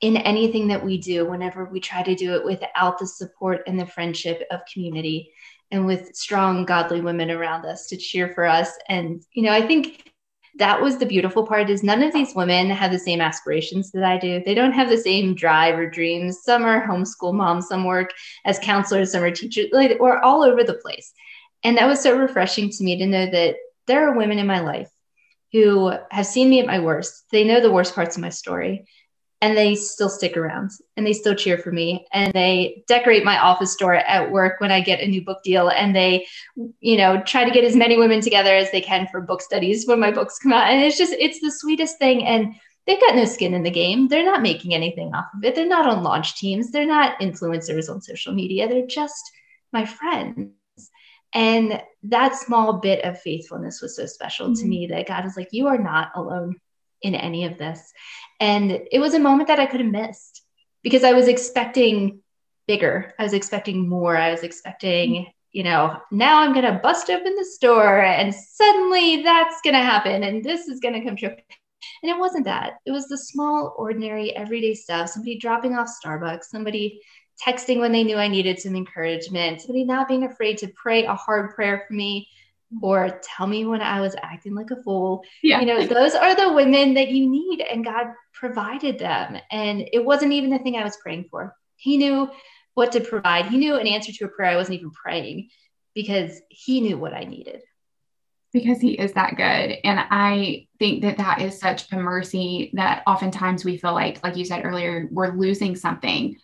in 0.00 0.16
anything 0.16 0.68
that 0.68 0.84
we 0.84 0.98
do 0.98 1.24
whenever 1.26 1.64
we 1.66 1.80
try 1.80 2.02
to 2.02 2.14
do 2.14 2.34
it 2.34 2.44
without 2.44 2.98
the 2.98 3.06
support 3.06 3.62
and 3.66 3.78
the 3.78 3.86
friendship 3.86 4.42
of 4.50 4.60
community 4.72 5.32
and 5.70 5.86
with 5.86 6.14
strong 6.14 6.64
godly 6.64 7.00
women 7.00 7.30
around 7.30 7.64
us 7.64 7.86
to 7.88 7.96
cheer 7.96 8.32
for 8.32 8.44
us. 8.44 8.70
And 8.88 9.22
you 9.32 9.42
know 9.42 9.52
i 9.52 9.66
think 9.66 10.13
that 10.56 10.80
was 10.80 10.98
the 10.98 11.06
beautiful 11.06 11.46
part 11.46 11.68
is 11.68 11.82
none 11.82 12.02
of 12.02 12.12
these 12.12 12.34
women 12.34 12.70
have 12.70 12.92
the 12.92 12.98
same 12.98 13.20
aspirations 13.20 13.90
that 13.90 14.04
I 14.04 14.18
do. 14.18 14.42
They 14.44 14.54
don't 14.54 14.72
have 14.72 14.88
the 14.88 14.98
same 14.98 15.34
drive 15.34 15.78
or 15.78 15.90
dreams. 15.90 16.42
Some 16.42 16.64
are 16.64 16.86
homeschool 16.86 17.34
moms, 17.34 17.68
some 17.68 17.84
work 17.84 18.12
as 18.44 18.58
counselors, 18.60 19.12
some 19.12 19.22
are 19.22 19.30
teachers, 19.30 19.66
like 19.72 19.98
we're 19.98 20.20
all 20.20 20.44
over 20.44 20.62
the 20.62 20.74
place. 20.74 21.12
And 21.64 21.76
that 21.78 21.88
was 21.88 22.00
so 22.00 22.16
refreshing 22.16 22.70
to 22.70 22.84
me 22.84 22.98
to 22.98 23.06
know 23.06 23.26
that 23.30 23.56
there 23.86 24.08
are 24.08 24.16
women 24.16 24.38
in 24.38 24.46
my 24.46 24.60
life 24.60 24.90
who 25.52 25.92
have 26.10 26.26
seen 26.26 26.50
me 26.50 26.60
at 26.60 26.66
my 26.66 26.80
worst. 26.80 27.24
They 27.30 27.44
know 27.44 27.60
the 27.60 27.72
worst 27.72 27.94
parts 27.94 28.16
of 28.16 28.22
my 28.22 28.28
story 28.28 28.86
and 29.44 29.58
they 29.58 29.74
still 29.74 30.08
stick 30.08 30.38
around 30.38 30.70
and 30.96 31.06
they 31.06 31.12
still 31.12 31.34
cheer 31.34 31.58
for 31.58 31.70
me 31.70 32.06
and 32.14 32.32
they 32.32 32.82
decorate 32.88 33.26
my 33.26 33.38
office 33.38 33.76
door 33.76 33.92
at 33.94 34.30
work 34.32 34.58
when 34.58 34.72
I 34.72 34.80
get 34.80 35.00
a 35.00 35.06
new 35.06 35.22
book 35.22 35.42
deal 35.44 35.68
and 35.68 35.94
they 35.94 36.26
you 36.80 36.96
know 36.96 37.20
try 37.22 37.44
to 37.44 37.50
get 37.50 37.62
as 37.62 37.76
many 37.76 37.98
women 37.98 38.22
together 38.22 38.56
as 38.56 38.70
they 38.70 38.80
can 38.80 39.06
for 39.06 39.20
book 39.20 39.42
studies 39.42 39.86
when 39.86 40.00
my 40.00 40.10
books 40.10 40.38
come 40.38 40.54
out 40.54 40.70
and 40.70 40.82
it's 40.82 40.96
just 40.96 41.12
it's 41.12 41.40
the 41.40 41.52
sweetest 41.52 41.98
thing 41.98 42.24
and 42.24 42.54
they've 42.86 43.00
got 43.00 43.16
no 43.16 43.26
skin 43.26 43.52
in 43.52 43.62
the 43.62 43.70
game. 43.70 44.08
They're 44.08 44.24
not 44.24 44.40
making 44.40 44.72
anything 44.72 45.14
off 45.14 45.26
of 45.34 45.44
it. 45.44 45.54
They're 45.54 45.66
not 45.66 45.86
on 45.86 46.02
launch 46.02 46.36
teams. 46.38 46.70
They're 46.70 46.86
not 46.86 47.20
influencers 47.20 47.90
on 47.90 48.00
social 48.00 48.32
media. 48.32 48.66
They're 48.66 48.86
just 48.86 49.30
my 49.72 49.84
friends 49.84 50.52
and 51.34 51.82
that 52.04 52.36
small 52.36 52.74
bit 52.74 53.04
of 53.04 53.20
faithfulness 53.20 53.82
was 53.82 53.94
so 53.94 54.06
special 54.06 54.46
mm-hmm. 54.46 54.62
to 54.62 54.68
me 54.68 54.86
that 54.86 55.08
God 55.08 55.26
is 55.26 55.36
like 55.36 55.48
you 55.50 55.66
are 55.66 55.78
not 55.78 56.12
alone 56.14 56.56
in 57.04 57.14
any 57.14 57.44
of 57.44 57.58
this 57.58 57.92
and 58.40 58.70
it 58.90 58.98
was 58.98 59.14
a 59.14 59.18
moment 59.18 59.48
that 59.48 59.60
I 59.60 59.66
could 59.66 59.80
have 59.80 59.90
missed 59.90 60.42
because 60.82 61.04
I 61.04 61.12
was 61.12 61.28
expecting 61.28 62.20
bigger. 62.66 63.14
I 63.18 63.22
was 63.22 63.32
expecting 63.32 63.88
more. 63.88 64.16
I 64.16 64.30
was 64.30 64.42
expecting, 64.42 65.26
you 65.52 65.62
know, 65.62 65.98
now 66.10 66.40
I'm 66.40 66.52
going 66.52 66.64
to 66.64 66.80
bust 66.82 67.10
open 67.10 67.36
the 67.36 67.44
store 67.44 68.00
and 68.00 68.34
suddenly 68.34 69.22
that's 69.22 69.60
going 69.62 69.74
to 69.74 69.80
happen 69.80 70.24
and 70.24 70.44
this 70.44 70.68
is 70.68 70.80
going 70.80 70.94
to 70.94 71.04
come 71.04 71.16
true. 71.16 71.34
And 72.02 72.10
it 72.10 72.18
wasn't 72.18 72.46
that. 72.46 72.74
It 72.86 72.92
was 72.92 73.08
the 73.08 73.18
small, 73.18 73.74
ordinary, 73.78 74.34
everyday 74.34 74.74
stuff. 74.74 75.10
Somebody 75.10 75.38
dropping 75.38 75.74
off 75.74 75.88
Starbucks, 76.04 76.44
somebody 76.44 77.00
texting 77.46 77.80
when 77.80 77.92
they 77.92 78.04
knew 78.04 78.16
I 78.16 78.28
needed 78.28 78.58
some 78.58 78.76
encouragement, 78.76 79.60
somebody 79.60 79.84
not 79.84 80.08
being 80.08 80.24
afraid 80.24 80.58
to 80.58 80.72
pray 80.74 81.04
a 81.04 81.14
hard 81.14 81.54
prayer 81.54 81.84
for 81.86 81.94
me 81.94 82.28
or 82.82 83.20
tell 83.22 83.46
me 83.46 83.64
when 83.64 83.80
I 83.80 84.00
was 84.00 84.16
acting 84.22 84.54
like 84.54 84.70
a 84.70 84.82
fool. 84.82 85.24
Yeah. 85.42 85.60
You 85.60 85.66
know, 85.66 85.86
those 85.86 86.14
are 86.14 86.34
the 86.34 86.52
women 86.52 86.94
that 86.94 87.10
you 87.10 87.28
need, 87.28 87.60
and 87.60 87.84
God 87.84 88.08
provided 88.32 88.98
them. 88.98 89.38
And 89.50 89.88
it 89.92 90.04
wasn't 90.04 90.32
even 90.32 90.50
the 90.50 90.58
thing 90.58 90.76
I 90.76 90.84
was 90.84 90.96
praying 90.96 91.26
for. 91.30 91.54
He 91.76 91.96
knew 91.96 92.30
what 92.74 92.92
to 92.92 93.00
provide. 93.00 93.46
He 93.46 93.58
knew 93.58 93.76
an 93.76 93.86
answer 93.86 94.12
to 94.12 94.24
a 94.24 94.28
prayer 94.28 94.50
I 94.50 94.56
wasn't 94.56 94.78
even 94.78 94.90
praying 94.90 95.50
because 95.94 96.40
he 96.48 96.80
knew 96.80 96.98
what 96.98 97.14
I 97.14 97.24
needed. 97.24 97.62
Because 98.52 98.80
he 98.80 98.92
is 98.92 99.12
that 99.14 99.36
good. 99.36 99.78
And 99.84 100.00
I 100.10 100.68
think 100.78 101.02
that 101.02 101.16
that 101.16 101.40
is 101.40 101.58
such 101.58 101.90
a 101.92 101.96
mercy 101.96 102.70
that 102.74 103.02
oftentimes 103.06 103.64
we 103.64 103.76
feel 103.76 103.94
like, 103.94 104.22
like 104.22 104.36
you 104.36 104.44
said 104.44 104.64
earlier, 104.64 105.08
we're 105.10 105.34
losing 105.34 105.74
something. 105.74 106.36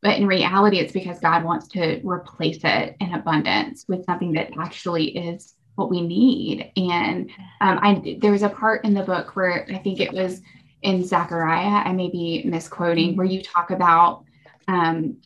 But 0.00 0.18
in 0.18 0.26
reality, 0.26 0.78
it's 0.78 0.92
because 0.92 1.18
God 1.18 1.42
wants 1.42 1.66
to 1.68 2.00
replace 2.04 2.60
it 2.62 2.96
in 3.00 3.14
abundance 3.14 3.84
with 3.88 4.04
something 4.04 4.32
that 4.32 4.50
actually 4.58 5.16
is 5.16 5.54
what 5.76 5.90
we 5.90 6.00
need. 6.00 6.72
And 6.76 7.30
um, 7.60 7.78
I 7.80 8.18
there 8.20 8.32
was 8.32 8.42
a 8.42 8.48
part 8.48 8.84
in 8.84 8.92
the 8.92 9.02
book 9.02 9.36
where 9.36 9.66
I 9.72 9.78
think 9.78 10.00
it 10.00 10.12
was 10.12 10.42
in 10.82 11.04
Zechariah, 11.04 11.82
I 11.88 11.92
may 11.92 12.10
be 12.10 12.42
misquoting, 12.44 13.16
where 13.16 13.26
you 13.26 13.42
talk 13.42 13.70
about 13.70 14.24
um, 14.68 15.18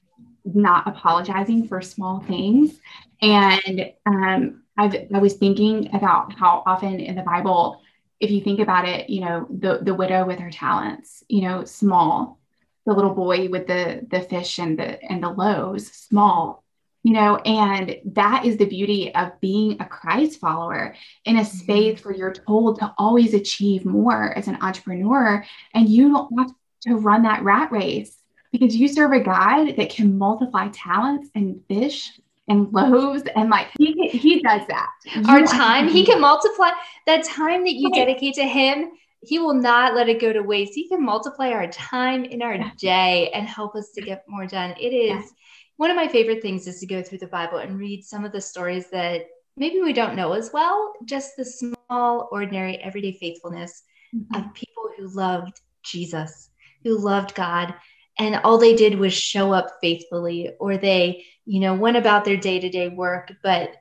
not 0.44 0.86
apologizing 0.86 1.68
for 1.68 1.80
small 1.82 2.20
things. 2.20 2.78
And 3.20 3.92
um, 4.06 4.62
I've, 4.76 4.94
I 5.14 5.18
was 5.18 5.34
thinking 5.34 5.94
about 5.94 6.32
how 6.32 6.62
often 6.66 7.00
in 7.00 7.14
the 7.14 7.22
Bible, 7.22 7.82
if 8.20 8.30
you 8.30 8.40
think 8.40 8.60
about 8.60 8.88
it, 8.88 9.10
you 9.10 9.20
know, 9.20 9.46
the, 9.50 9.80
the 9.82 9.94
widow 9.94 10.24
with 10.24 10.38
her 10.38 10.50
talents, 10.50 11.22
you 11.28 11.42
know, 11.42 11.64
small, 11.64 12.38
the 12.86 12.94
little 12.94 13.14
boy 13.14 13.48
with 13.48 13.66
the, 13.66 14.06
the 14.10 14.22
fish 14.22 14.58
and 14.58 14.78
the, 14.78 15.02
and 15.04 15.22
the 15.22 15.28
loaves, 15.28 15.90
small, 15.92 16.64
you 17.02 17.14
know, 17.14 17.36
and 17.36 17.96
that 18.04 18.44
is 18.44 18.56
the 18.56 18.66
beauty 18.66 19.14
of 19.14 19.40
being 19.40 19.80
a 19.80 19.86
Christ 19.86 20.38
follower 20.38 20.94
in 21.24 21.38
a 21.38 21.44
space 21.44 22.00
mm-hmm. 22.00 22.08
where 22.08 22.18
you're 22.18 22.32
told 22.32 22.78
to 22.80 22.92
always 22.98 23.32
achieve 23.34 23.84
more 23.84 24.36
as 24.36 24.48
an 24.48 24.58
entrepreneur 24.60 25.44
and 25.74 25.88
you 25.88 26.12
don't 26.12 26.38
have 26.38 26.52
to 26.82 26.96
run 26.96 27.22
that 27.22 27.42
rat 27.42 27.72
race 27.72 28.16
because 28.52 28.76
you 28.76 28.88
serve 28.88 29.12
a 29.12 29.20
God 29.20 29.76
that 29.76 29.90
can 29.90 30.18
multiply 30.18 30.68
talents 30.68 31.30
and 31.34 31.60
fish 31.68 32.10
and 32.48 32.72
loaves 32.72 33.22
and 33.36 33.48
like 33.48 33.68
he 33.78 34.08
he 34.08 34.42
does 34.42 34.62
that. 34.68 34.90
Our 35.28 35.42
time, 35.46 35.88
he 35.88 36.04
can 36.04 36.20
multiply 36.20 36.70
that 37.06 37.24
time 37.24 37.64
that 37.64 37.74
you 37.74 37.90
dedicate 37.92 38.34
to 38.34 38.44
him. 38.44 38.90
He 39.22 39.38
will 39.38 39.54
not 39.54 39.94
let 39.94 40.08
it 40.08 40.20
go 40.20 40.32
to 40.32 40.42
waste. 40.42 40.74
He 40.74 40.88
can 40.88 41.04
multiply 41.04 41.50
our 41.50 41.68
time 41.68 42.24
in 42.24 42.42
our 42.42 42.58
day 42.76 43.30
and 43.34 43.46
help 43.46 43.76
us 43.76 43.90
to 43.92 44.00
get 44.00 44.24
more 44.26 44.46
done. 44.46 44.74
It 44.80 44.88
is 44.88 45.32
one 45.80 45.88
of 45.88 45.96
my 45.96 46.08
favorite 46.08 46.42
things 46.42 46.66
is 46.66 46.78
to 46.78 46.86
go 46.86 47.02
through 47.02 47.16
the 47.16 47.26
Bible 47.26 47.56
and 47.56 47.78
read 47.78 48.04
some 48.04 48.26
of 48.26 48.32
the 48.32 48.40
stories 48.40 48.90
that 48.90 49.22
maybe 49.56 49.80
we 49.80 49.94
don't 49.94 50.14
know 50.14 50.34
as 50.34 50.50
well, 50.52 50.92
just 51.06 51.38
the 51.38 51.44
small, 51.46 52.28
ordinary, 52.30 52.76
everyday 52.76 53.12
faithfulness 53.12 53.82
mm-hmm. 54.14 54.34
of 54.34 54.52
people 54.52 54.90
who 54.98 55.08
loved 55.08 55.58
Jesus, 55.82 56.50
who 56.84 56.98
loved 56.98 57.34
God, 57.34 57.74
and 58.18 58.36
all 58.44 58.58
they 58.58 58.76
did 58.76 58.98
was 58.98 59.14
show 59.14 59.54
up 59.54 59.78
faithfully 59.80 60.50
or 60.60 60.76
they 60.76 61.24
you 61.46 61.60
know 61.60 61.72
went 61.72 61.96
about 61.96 62.26
their 62.26 62.36
day-to-day 62.36 62.88
work 62.88 63.32
but 63.42 63.72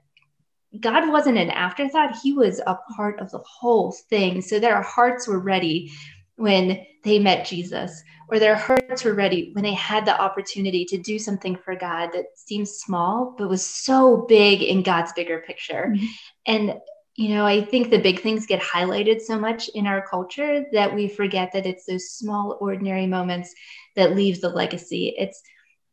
god 0.79 1.09
wasn't 1.09 1.37
an 1.37 1.49
afterthought 1.49 2.15
he 2.23 2.31
was 2.31 2.59
a 2.59 2.77
part 2.95 3.19
of 3.19 3.29
the 3.31 3.39
whole 3.39 3.91
thing 4.09 4.41
so 4.41 4.59
their 4.59 4.81
hearts 4.81 5.27
were 5.27 5.39
ready 5.39 5.91
when 6.39 6.85
they 7.03 7.19
met 7.19 7.45
jesus 7.45 8.03
or 8.29 8.39
their 8.39 8.55
hearts 8.55 9.03
were 9.03 9.13
ready 9.13 9.51
when 9.53 9.63
they 9.63 9.73
had 9.73 10.05
the 10.05 10.21
opportunity 10.21 10.85
to 10.85 10.97
do 10.97 11.19
something 11.19 11.55
for 11.55 11.75
god 11.75 12.09
that 12.13 12.25
seemed 12.35 12.67
small 12.67 13.35
but 13.37 13.49
was 13.49 13.65
so 13.65 14.25
big 14.27 14.61
in 14.61 14.83
god's 14.83 15.13
bigger 15.13 15.39
picture 15.45 15.93
mm-hmm. 15.93 16.05
and 16.45 16.79
you 17.19 17.35
know, 17.35 17.45
I 17.45 17.65
think 17.65 17.89
the 17.89 17.99
big 17.99 18.21
things 18.21 18.45
get 18.45 18.61
highlighted 18.61 19.19
so 19.19 19.37
much 19.37 19.67
in 19.75 19.85
our 19.85 20.07
culture 20.07 20.63
that 20.71 20.95
we 20.95 21.09
forget 21.09 21.51
that 21.51 21.65
it's 21.65 21.85
those 21.85 22.11
small, 22.11 22.57
ordinary 22.61 23.07
moments 23.07 23.53
that 23.97 24.15
leave 24.15 24.39
the 24.39 24.47
legacy. 24.47 25.13
It's, 25.17 25.41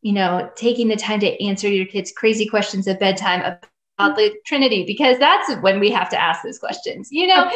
you 0.03 0.13
know, 0.13 0.49
taking 0.55 0.87
the 0.87 0.95
time 0.95 1.19
to 1.19 1.45
answer 1.45 1.69
your 1.69 1.87
kids' 1.87 2.13
crazy 2.13 2.47
questions 2.47 2.87
at 2.87 3.01
bedtime 3.01 3.59
the 3.99 4.35
Trinity, 4.45 4.85
because 4.85 5.19
that's 5.19 5.55
when 5.63 5.81
we 5.81 5.91
have 5.91 6.11
to 6.11 6.21
ask 6.21 6.43
those 6.43 6.59
questions, 6.59 7.09
you 7.11 7.27
know, 7.27 7.51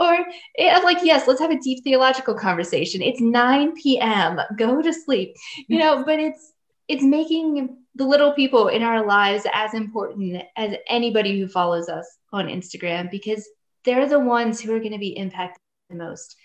or 0.00 0.18
eh, 0.58 0.78
like, 0.78 0.98
yes, 1.02 1.26
let's 1.26 1.40
have 1.40 1.50
a 1.50 1.60
deep 1.60 1.84
theological 1.84 2.34
conversation. 2.34 3.02
It's 3.02 3.20
9 3.20 3.74
p.m. 3.74 4.40
Go 4.56 4.80
to 4.80 4.92
sleep, 4.92 5.36
you 5.68 5.78
know, 5.78 6.02
but 6.04 6.18
it's, 6.18 6.52
it's 6.88 7.02
making 7.02 7.76
the 7.94 8.06
little 8.06 8.32
people 8.32 8.68
in 8.68 8.82
our 8.82 9.04
lives 9.04 9.46
as 9.52 9.74
important 9.74 10.42
as 10.56 10.76
anybody 10.88 11.38
who 11.38 11.46
follows 11.46 11.88
us 11.88 12.06
on 12.32 12.46
Instagram 12.46 13.10
because 13.10 13.46
they're 13.84 14.08
the 14.08 14.18
ones 14.18 14.60
who 14.60 14.74
are 14.74 14.78
going 14.78 14.92
to 14.92 14.98
be 14.98 15.16
impacted 15.16 15.60
the 15.90 15.96
most. 15.96 16.36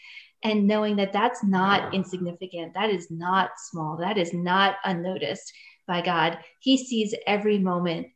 And 0.43 0.67
knowing 0.67 0.97
that 0.97 1.13
that's 1.13 1.43
not 1.43 1.93
insignificant, 1.93 2.73
that 2.73 2.89
is 2.89 3.09
not 3.09 3.51
small, 3.57 3.97
that 3.97 4.17
is 4.17 4.33
not 4.33 4.75
unnoticed 4.83 5.51
by 5.87 6.01
God. 6.01 6.37
He 6.59 6.77
sees 6.77 7.15
every 7.25 7.57
moment 7.57 8.07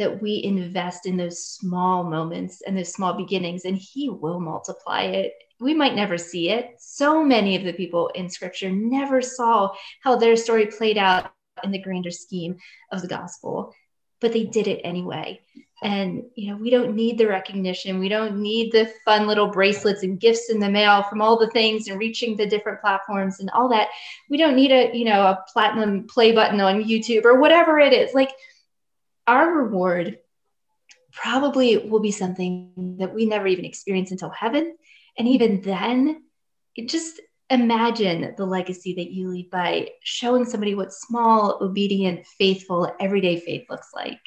that 0.00 0.20
we 0.20 0.42
invest 0.42 1.04
in 1.04 1.18
those 1.18 1.44
small 1.44 2.02
moments 2.02 2.62
and 2.66 2.76
those 2.76 2.92
small 2.92 3.12
beginnings, 3.12 3.66
and 3.66 3.76
He 3.76 4.08
will 4.08 4.40
multiply 4.40 5.02
it. 5.02 5.34
We 5.60 5.74
might 5.74 5.94
never 5.94 6.16
see 6.16 6.48
it. 6.48 6.76
So 6.78 7.22
many 7.22 7.54
of 7.54 7.64
the 7.64 7.74
people 7.74 8.08
in 8.14 8.30
scripture 8.30 8.70
never 8.70 9.20
saw 9.20 9.72
how 10.02 10.16
their 10.16 10.36
story 10.36 10.66
played 10.66 10.96
out 10.96 11.30
in 11.62 11.70
the 11.70 11.78
grander 11.78 12.10
scheme 12.10 12.56
of 12.90 13.02
the 13.02 13.08
gospel, 13.08 13.74
but 14.20 14.32
they 14.32 14.44
did 14.44 14.68
it 14.68 14.80
anyway. 14.84 15.42
And, 15.82 16.24
you 16.34 16.50
know, 16.50 16.56
we 16.56 16.70
don't 16.70 16.94
need 16.94 17.18
the 17.18 17.26
recognition. 17.26 17.98
We 17.98 18.08
don't 18.08 18.40
need 18.40 18.72
the 18.72 18.92
fun 19.04 19.26
little 19.26 19.48
bracelets 19.48 20.02
and 20.02 20.20
gifts 20.20 20.50
in 20.50 20.60
the 20.60 20.70
mail 20.70 21.02
from 21.02 21.22
all 21.22 21.38
the 21.38 21.50
things 21.50 21.88
and 21.88 21.98
reaching 21.98 22.36
the 22.36 22.46
different 22.46 22.80
platforms 22.80 23.40
and 23.40 23.50
all 23.50 23.68
that. 23.70 23.88
We 24.28 24.36
don't 24.38 24.56
need 24.56 24.72
a, 24.72 24.96
you 24.96 25.04
know, 25.06 25.22
a 25.22 25.44
platinum 25.52 26.06
play 26.06 26.32
button 26.32 26.60
on 26.60 26.84
YouTube 26.84 27.24
or 27.24 27.40
whatever 27.40 27.78
it 27.78 27.92
is. 27.94 28.14
Like 28.14 28.30
our 29.30 29.52
reward 29.52 30.18
probably 31.12 31.76
will 31.76 32.00
be 32.00 32.10
something 32.10 32.96
that 32.98 33.14
we 33.14 33.26
never 33.26 33.46
even 33.46 33.64
experience 33.64 34.10
until 34.10 34.30
heaven. 34.30 34.76
And 35.16 35.28
even 35.28 35.60
then, 35.60 36.24
it 36.74 36.88
just 36.88 37.20
imagine 37.48 38.34
the 38.36 38.44
legacy 38.44 38.94
that 38.94 39.12
you 39.12 39.28
leave 39.28 39.48
by 39.50 39.90
showing 40.02 40.44
somebody 40.44 40.74
what 40.74 40.92
small, 40.92 41.58
obedient, 41.60 42.26
faithful, 42.38 42.92
everyday 42.98 43.38
faith 43.38 43.66
looks 43.70 43.90
like. 43.94 44.20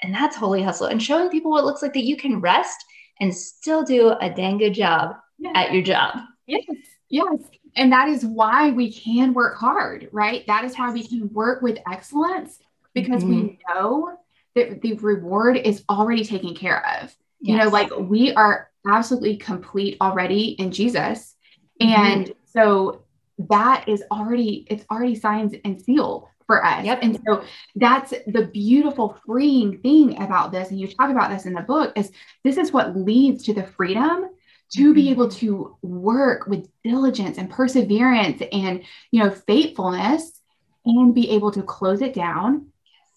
And 0.00 0.14
that's 0.14 0.36
holy 0.36 0.62
hustle 0.62 0.86
and 0.86 1.02
showing 1.02 1.28
people 1.28 1.50
what 1.50 1.62
it 1.62 1.66
looks 1.66 1.82
like 1.82 1.94
that 1.94 2.04
you 2.04 2.16
can 2.16 2.40
rest 2.40 2.76
and 3.18 3.34
still 3.34 3.82
do 3.82 4.10
a 4.20 4.30
dang 4.30 4.58
good 4.58 4.74
job 4.74 5.16
yes. 5.38 5.52
at 5.56 5.72
your 5.72 5.82
job. 5.82 6.18
Yes. 6.46 6.64
Yes. 7.08 7.38
And 7.74 7.92
that 7.92 8.08
is 8.08 8.24
why 8.24 8.70
we 8.70 8.92
can 8.92 9.34
work 9.34 9.56
hard, 9.56 10.08
right? 10.12 10.46
That 10.46 10.64
is 10.64 10.76
why 10.76 10.92
we 10.92 11.06
can 11.06 11.32
work 11.32 11.62
with 11.62 11.78
excellence 11.90 12.58
because 12.94 13.24
mm-hmm. 13.24 13.46
we 13.46 13.58
know 13.68 14.18
that 14.56 14.80
the 14.80 14.94
reward 14.94 15.56
is 15.58 15.84
already 15.88 16.24
taken 16.24 16.54
care 16.54 16.84
of. 17.00 17.14
Yes. 17.40 17.52
You 17.52 17.56
know, 17.58 17.68
like 17.68 17.90
we 17.96 18.32
are 18.34 18.70
absolutely 18.88 19.36
complete 19.36 19.98
already 20.00 20.48
in 20.58 20.72
Jesus. 20.72 21.36
Mm-hmm. 21.80 21.92
And 21.92 22.32
so 22.44 23.04
that 23.50 23.88
is 23.88 24.02
already, 24.10 24.66
it's 24.68 24.84
already 24.90 25.14
signed 25.14 25.60
and 25.64 25.80
sealed 25.80 26.26
for 26.46 26.64
us. 26.64 26.84
Yep. 26.84 27.00
And 27.02 27.20
so 27.26 27.44
that's 27.74 28.14
the 28.26 28.48
beautiful 28.52 29.18
freeing 29.26 29.78
thing 29.78 30.22
about 30.22 30.52
this. 30.52 30.70
And 30.70 30.80
you 30.80 30.88
talk 30.88 31.10
about 31.10 31.30
this 31.30 31.44
in 31.44 31.52
the 31.52 31.60
book 31.60 31.92
is 31.96 32.10
this 32.44 32.56
is 32.56 32.72
what 32.72 32.96
leads 32.96 33.44
to 33.44 33.54
the 33.54 33.64
freedom 33.64 34.30
to 34.72 34.82
mm-hmm. 34.82 34.92
be 34.94 35.10
able 35.10 35.28
to 35.28 35.76
work 35.82 36.46
with 36.46 36.68
diligence 36.82 37.38
and 37.38 37.50
perseverance 37.50 38.42
and 38.52 38.82
you 39.10 39.22
know 39.22 39.30
faithfulness 39.30 40.40
and 40.84 41.14
be 41.14 41.30
able 41.30 41.50
to 41.50 41.62
close 41.62 42.00
it 42.00 42.14
down 42.14 42.66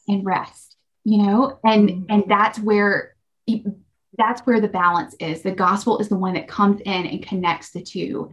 and 0.07 0.25
rest 0.25 0.68
you 1.09 1.23
know 1.23 1.59
and 1.63 1.89
mm-hmm. 1.89 2.03
and 2.09 2.23
that's 2.27 2.59
where 2.59 3.15
that's 4.17 4.41
where 4.41 4.61
the 4.61 4.67
balance 4.67 5.15
is 5.19 5.41
the 5.41 5.51
gospel 5.51 5.99
is 5.99 6.09
the 6.09 6.17
one 6.17 6.33
that 6.33 6.47
comes 6.47 6.79
in 6.81 7.05
and 7.05 7.25
connects 7.25 7.71
the 7.71 7.81
two 7.81 8.31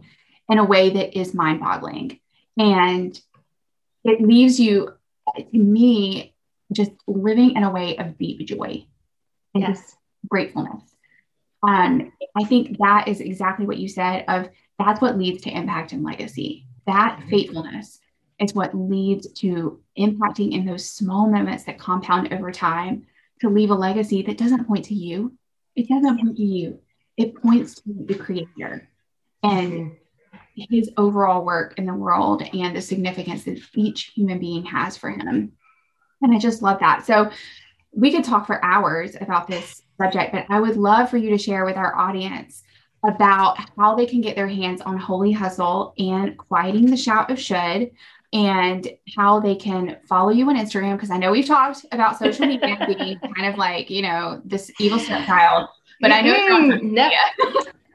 in 0.49 0.59
a 0.59 0.65
way 0.65 0.89
that 0.89 1.17
is 1.17 1.33
mind 1.33 1.59
boggling. 1.59 2.19
And 2.57 3.19
it 4.03 4.21
leaves 4.21 4.59
you, 4.59 4.93
to 5.37 5.57
me, 5.57 6.33
just 6.71 6.91
living 7.05 7.55
in 7.55 7.63
a 7.63 7.71
way 7.71 7.97
of 7.97 8.17
deep 8.17 8.45
joy 8.47 8.85
and 9.53 9.63
yes. 9.63 9.95
gratefulness. 10.27 10.83
Um, 11.67 12.13
I 12.35 12.43
think 12.45 12.77
that 12.77 13.07
is 13.07 13.19
exactly 13.19 13.65
what 13.65 13.77
you 13.77 13.89
said 13.89 14.25
of 14.27 14.49
that's 14.79 15.01
what 15.01 15.17
leads 15.17 15.43
to 15.43 15.49
impact 15.49 15.91
and 15.91 16.03
legacy. 16.03 16.65
That 16.85 17.17
mm-hmm. 17.19 17.29
faithfulness 17.29 17.99
is 18.39 18.53
what 18.53 18.77
leads 18.77 19.31
to 19.33 19.79
impacting 19.97 20.53
in 20.53 20.65
those 20.65 20.89
small 20.89 21.29
moments 21.29 21.63
that 21.63 21.79
compound 21.79 22.31
over 22.33 22.51
time 22.51 23.05
to 23.41 23.49
leave 23.49 23.71
a 23.71 23.75
legacy 23.75 24.21
that 24.23 24.37
doesn't 24.37 24.65
point 24.65 24.85
to 24.85 24.93
you. 24.93 25.33
It 25.75 25.87
doesn't 25.87 26.19
point 26.19 26.37
to 26.37 26.43
you. 26.43 26.79
It 27.17 27.35
points 27.35 27.75
to 27.75 27.81
the 28.05 28.15
creator 28.15 28.87
and 29.43 29.71
mm-hmm. 29.71 30.63
his 30.69 30.91
overall 30.97 31.45
work 31.45 31.77
in 31.77 31.85
the 31.85 31.93
world 31.93 32.43
and 32.53 32.75
the 32.75 32.81
significance 32.81 33.43
that 33.45 33.59
each 33.73 34.11
human 34.15 34.39
being 34.39 34.65
has 34.65 34.97
for 34.97 35.09
him. 35.09 35.51
And 36.21 36.35
I 36.35 36.39
just 36.39 36.61
love 36.61 36.79
that. 36.79 37.05
So 37.05 37.31
we 37.91 38.11
could 38.11 38.23
talk 38.23 38.45
for 38.45 38.63
hours 38.63 39.15
about 39.19 39.47
this 39.47 39.81
subject, 39.99 40.31
but 40.31 40.45
I 40.49 40.59
would 40.59 40.77
love 40.77 41.09
for 41.09 41.17
you 41.17 41.31
to 41.31 41.37
share 41.37 41.65
with 41.65 41.77
our 41.77 41.95
audience 41.95 42.63
about 43.03 43.57
how 43.77 43.95
they 43.95 44.05
can 44.05 44.21
get 44.21 44.35
their 44.35 44.47
hands 44.47 44.81
on 44.81 44.97
Holy 44.97 45.31
Hustle 45.31 45.93
and 45.97 46.37
quieting 46.37 46.87
the 46.87 46.97
shout 46.97 47.31
of 47.31 47.39
should 47.39 47.91
and 48.33 48.87
how 49.15 49.39
they 49.39 49.55
can 49.55 49.97
follow 50.07 50.29
you 50.29 50.47
on 50.49 50.57
Instagram. 50.57 50.93
Because 50.93 51.11
I 51.11 51.17
know 51.17 51.31
we've 51.31 51.45
talked 51.45 51.85
about 51.91 52.17
social 52.17 52.45
media 52.45 52.77
being 52.87 53.19
kind 53.19 53.51
of 53.51 53.57
like, 53.57 53.89
you 53.89 54.01
know, 54.01 54.41
this 54.45 54.71
evil 54.79 54.99
stepchild, 54.99 55.69
but 56.01 56.11
I 56.11 56.21
know 56.21 56.33
mm-hmm. 56.33 56.93
no. 56.93 57.09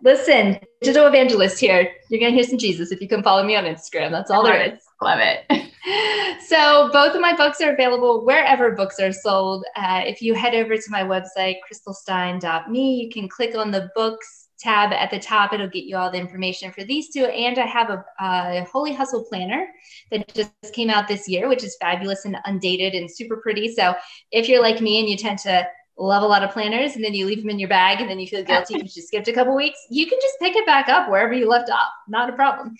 Listen, 0.04 0.58
digital 0.80 1.06
evangelist 1.06 1.60
here. 1.60 1.92
You're 2.10 2.18
going 2.18 2.32
to 2.32 2.36
hear 2.36 2.48
some 2.48 2.58
Jesus 2.58 2.90
if 2.90 3.00
you 3.00 3.08
can 3.08 3.22
follow 3.22 3.44
me 3.44 3.54
on 3.54 3.64
Instagram. 3.64 4.10
That's 4.10 4.32
all 4.32 4.42
there 4.42 4.60
is. 4.60 4.82
Love 5.00 5.20
it. 5.20 6.42
so 6.48 6.90
both 6.92 7.14
of 7.14 7.20
my 7.20 7.36
books 7.36 7.60
are 7.60 7.72
available 7.72 8.24
wherever 8.24 8.72
books 8.72 8.98
are 8.98 9.12
sold. 9.12 9.64
Uh, 9.76 10.02
if 10.04 10.20
you 10.20 10.34
head 10.34 10.54
over 10.54 10.76
to 10.76 10.90
my 10.90 11.02
website, 11.02 11.56
crystalstine.me, 11.70 12.94
you 12.96 13.10
can 13.10 13.28
click 13.28 13.56
on 13.56 13.70
the 13.70 13.90
books 13.94 14.41
tab 14.62 14.92
at 14.92 15.10
the 15.10 15.18
top. 15.18 15.52
It'll 15.52 15.68
get 15.68 15.84
you 15.84 15.96
all 15.96 16.10
the 16.10 16.18
information 16.18 16.70
for 16.72 16.84
these 16.84 17.10
two. 17.10 17.24
And 17.24 17.58
I 17.58 17.66
have 17.66 17.90
a, 17.90 18.04
a 18.20 18.64
Holy 18.64 18.92
Hustle 18.92 19.24
planner 19.24 19.66
that 20.10 20.32
just 20.34 20.52
came 20.72 20.90
out 20.90 21.08
this 21.08 21.28
year, 21.28 21.48
which 21.48 21.64
is 21.64 21.76
fabulous 21.80 22.24
and 22.24 22.36
undated 22.44 22.94
and 22.94 23.10
super 23.10 23.36
pretty. 23.38 23.74
So 23.74 23.94
if 24.30 24.48
you're 24.48 24.62
like 24.62 24.80
me 24.80 25.00
and 25.00 25.08
you 25.08 25.16
tend 25.16 25.38
to 25.40 25.66
love 25.98 26.22
a 26.22 26.26
lot 26.26 26.42
of 26.42 26.50
planners 26.50 26.96
and 26.96 27.04
then 27.04 27.14
you 27.14 27.26
leave 27.26 27.40
them 27.40 27.50
in 27.50 27.58
your 27.58 27.68
bag 27.68 28.00
and 28.00 28.08
then 28.08 28.18
you 28.18 28.26
feel 28.26 28.42
guilty 28.42 28.74
because 28.74 28.96
you 28.96 29.02
skipped 29.02 29.28
a 29.28 29.32
couple 29.32 29.54
weeks, 29.54 29.78
you 29.90 30.06
can 30.06 30.18
just 30.22 30.38
pick 30.40 30.56
it 30.56 30.66
back 30.66 30.88
up 30.88 31.10
wherever 31.10 31.32
you 31.32 31.48
left 31.48 31.70
off. 31.70 31.90
Not 32.08 32.30
a 32.30 32.32
problem. 32.32 32.74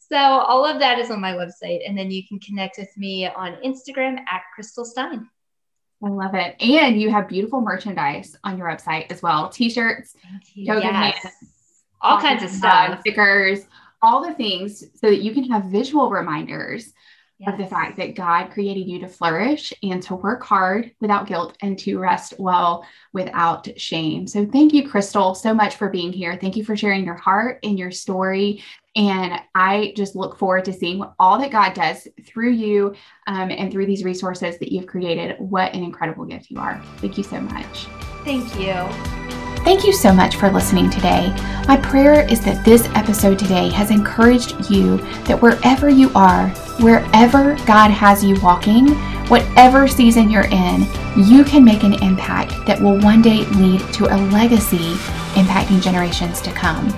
So 0.00 0.16
all 0.16 0.64
of 0.64 0.78
that 0.80 0.98
is 0.98 1.10
on 1.10 1.20
my 1.20 1.32
website. 1.32 1.80
And 1.86 1.96
then 1.96 2.10
you 2.10 2.26
can 2.26 2.38
connect 2.40 2.78
with 2.78 2.94
me 2.96 3.26
on 3.26 3.56
Instagram 3.64 4.18
at 4.30 4.42
Crystal 4.54 4.84
Stine. 4.84 5.28
I 6.02 6.08
love 6.08 6.34
it. 6.34 6.54
And 6.60 7.00
you 7.00 7.10
have 7.10 7.28
beautiful 7.28 7.60
merchandise 7.60 8.36
on 8.44 8.56
your 8.56 8.68
website 8.68 9.10
as 9.10 9.20
well. 9.20 9.48
T-shirts, 9.48 10.14
yoga 10.54 10.82
yes. 10.82 11.26
all 12.00 12.20
kinds 12.20 12.42
of 12.44 12.50
stuff, 12.50 13.00
stickers, 13.00 13.66
all 14.00 14.24
the 14.24 14.34
things 14.34 14.80
so 14.94 15.08
that 15.08 15.22
you 15.22 15.32
can 15.32 15.50
have 15.50 15.64
visual 15.64 16.10
reminders 16.10 16.92
yes. 17.38 17.52
of 17.52 17.58
the 17.58 17.66
fact 17.66 17.96
that 17.96 18.14
God 18.14 18.50
created 18.50 18.88
you 18.88 19.00
to 19.00 19.08
flourish 19.08 19.72
and 19.82 20.02
to 20.04 20.14
work 20.14 20.42
hard 20.42 20.92
without 21.00 21.26
guilt 21.26 21.56
and 21.60 21.78
to 21.80 21.98
rest 21.98 22.34
well 22.38 22.84
without 23.12 23.68
shame. 23.80 24.26
So, 24.26 24.46
thank 24.46 24.72
you, 24.72 24.88
Crystal, 24.88 25.34
so 25.34 25.54
much 25.54 25.76
for 25.76 25.88
being 25.88 26.12
here. 26.12 26.36
Thank 26.40 26.56
you 26.56 26.64
for 26.64 26.76
sharing 26.76 27.04
your 27.04 27.14
heart 27.14 27.58
and 27.62 27.78
your 27.78 27.90
story. 27.90 28.62
And 28.96 29.40
I 29.54 29.92
just 29.96 30.16
look 30.16 30.38
forward 30.38 30.64
to 30.64 30.72
seeing 30.72 31.04
all 31.20 31.38
that 31.38 31.52
God 31.52 31.74
does 31.74 32.08
through 32.26 32.50
you 32.50 32.94
um, 33.28 33.50
and 33.50 33.70
through 33.70 33.86
these 33.86 34.02
resources 34.02 34.58
that 34.58 34.72
you've 34.72 34.86
created. 34.86 35.36
What 35.38 35.72
an 35.74 35.84
incredible 35.84 36.24
gift 36.24 36.50
you 36.50 36.58
are. 36.58 36.82
Thank 36.96 37.16
you 37.16 37.24
so 37.24 37.40
much. 37.40 37.86
Thank 38.24 38.58
you. 38.58 39.27
Thank 39.68 39.84
you 39.84 39.92
so 39.92 40.14
much 40.14 40.36
for 40.36 40.50
listening 40.50 40.88
today. 40.88 41.28
My 41.68 41.76
prayer 41.76 42.26
is 42.26 42.40
that 42.40 42.64
this 42.64 42.86
episode 42.94 43.38
today 43.38 43.68
has 43.68 43.90
encouraged 43.90 44.70
you 44.70 44.96
that 45.24 45.42
wherever 45.42 45.90
you 45.90 46.10
are, 46.14 46.48
wherever 46.80 47.54
God 47.66 47.90
has 47.90 48.24
you 48.24 48.40
walking, 48.40 48.88
whatever 49.28 49.86
season 49.86 50.30
you're 50.30 50.46
in, 50.46 50.86
you 51.18 51.44
can 51.44 51.66
make 51.66 51.82
an 51.82 52.02
impact 52.02 52.66
that 52.66 52.80
will 52.80 52.98
one 53.00 53.20
day 53.20 53.44
lead 53.44 53.80
to 53.92 54.06
a 54.06 54.16
legacy 54.30 54.94
impacting 55.34 55.82
generations 55.82 56.40
to 56.40 56.52
come. 56.52 56.88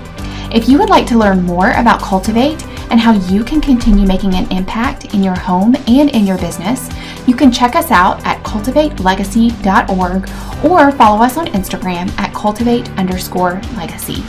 If 0.53 0.69
you 0.69 0.79
would 0.79 0.89
like 0.89 1.07
to 1.07 1.17
learn 1.17 1.43
more 1.43 1.71
about 1.71 2.01
Cultivate 2.01 2.65
and 2.89 3.01
how 3.01 3.11
you 3.27 3.43
can 3.43 3.59
continue 3.59 4.07
making 4.07 4.33
an 4.35 4.49
impact 4.49 5.13
in 5.13 5.21
your 5.21 5.37
home 5.37 5.75
and 5.87 6.09
in 6.11 6.25
your 6.25 6.37
business, 6.37 6.89
you 7.27 7.35
can 7.35 7.51
check 7.51 7.75
us 7.75 7.91
out 7.91 8.25
at 8.25 8.43
cultivatelegacy.org 8.43 10.29
or 10.65 10.91
follow 10.91 11.23
us 11.23 11.37
on 11.37 11.47
Instagram 11.47 12.09
at 12.17 12.33
cultivate 12.33 12.89
underscore 12.91 13.61
legacy. 13.75 14.23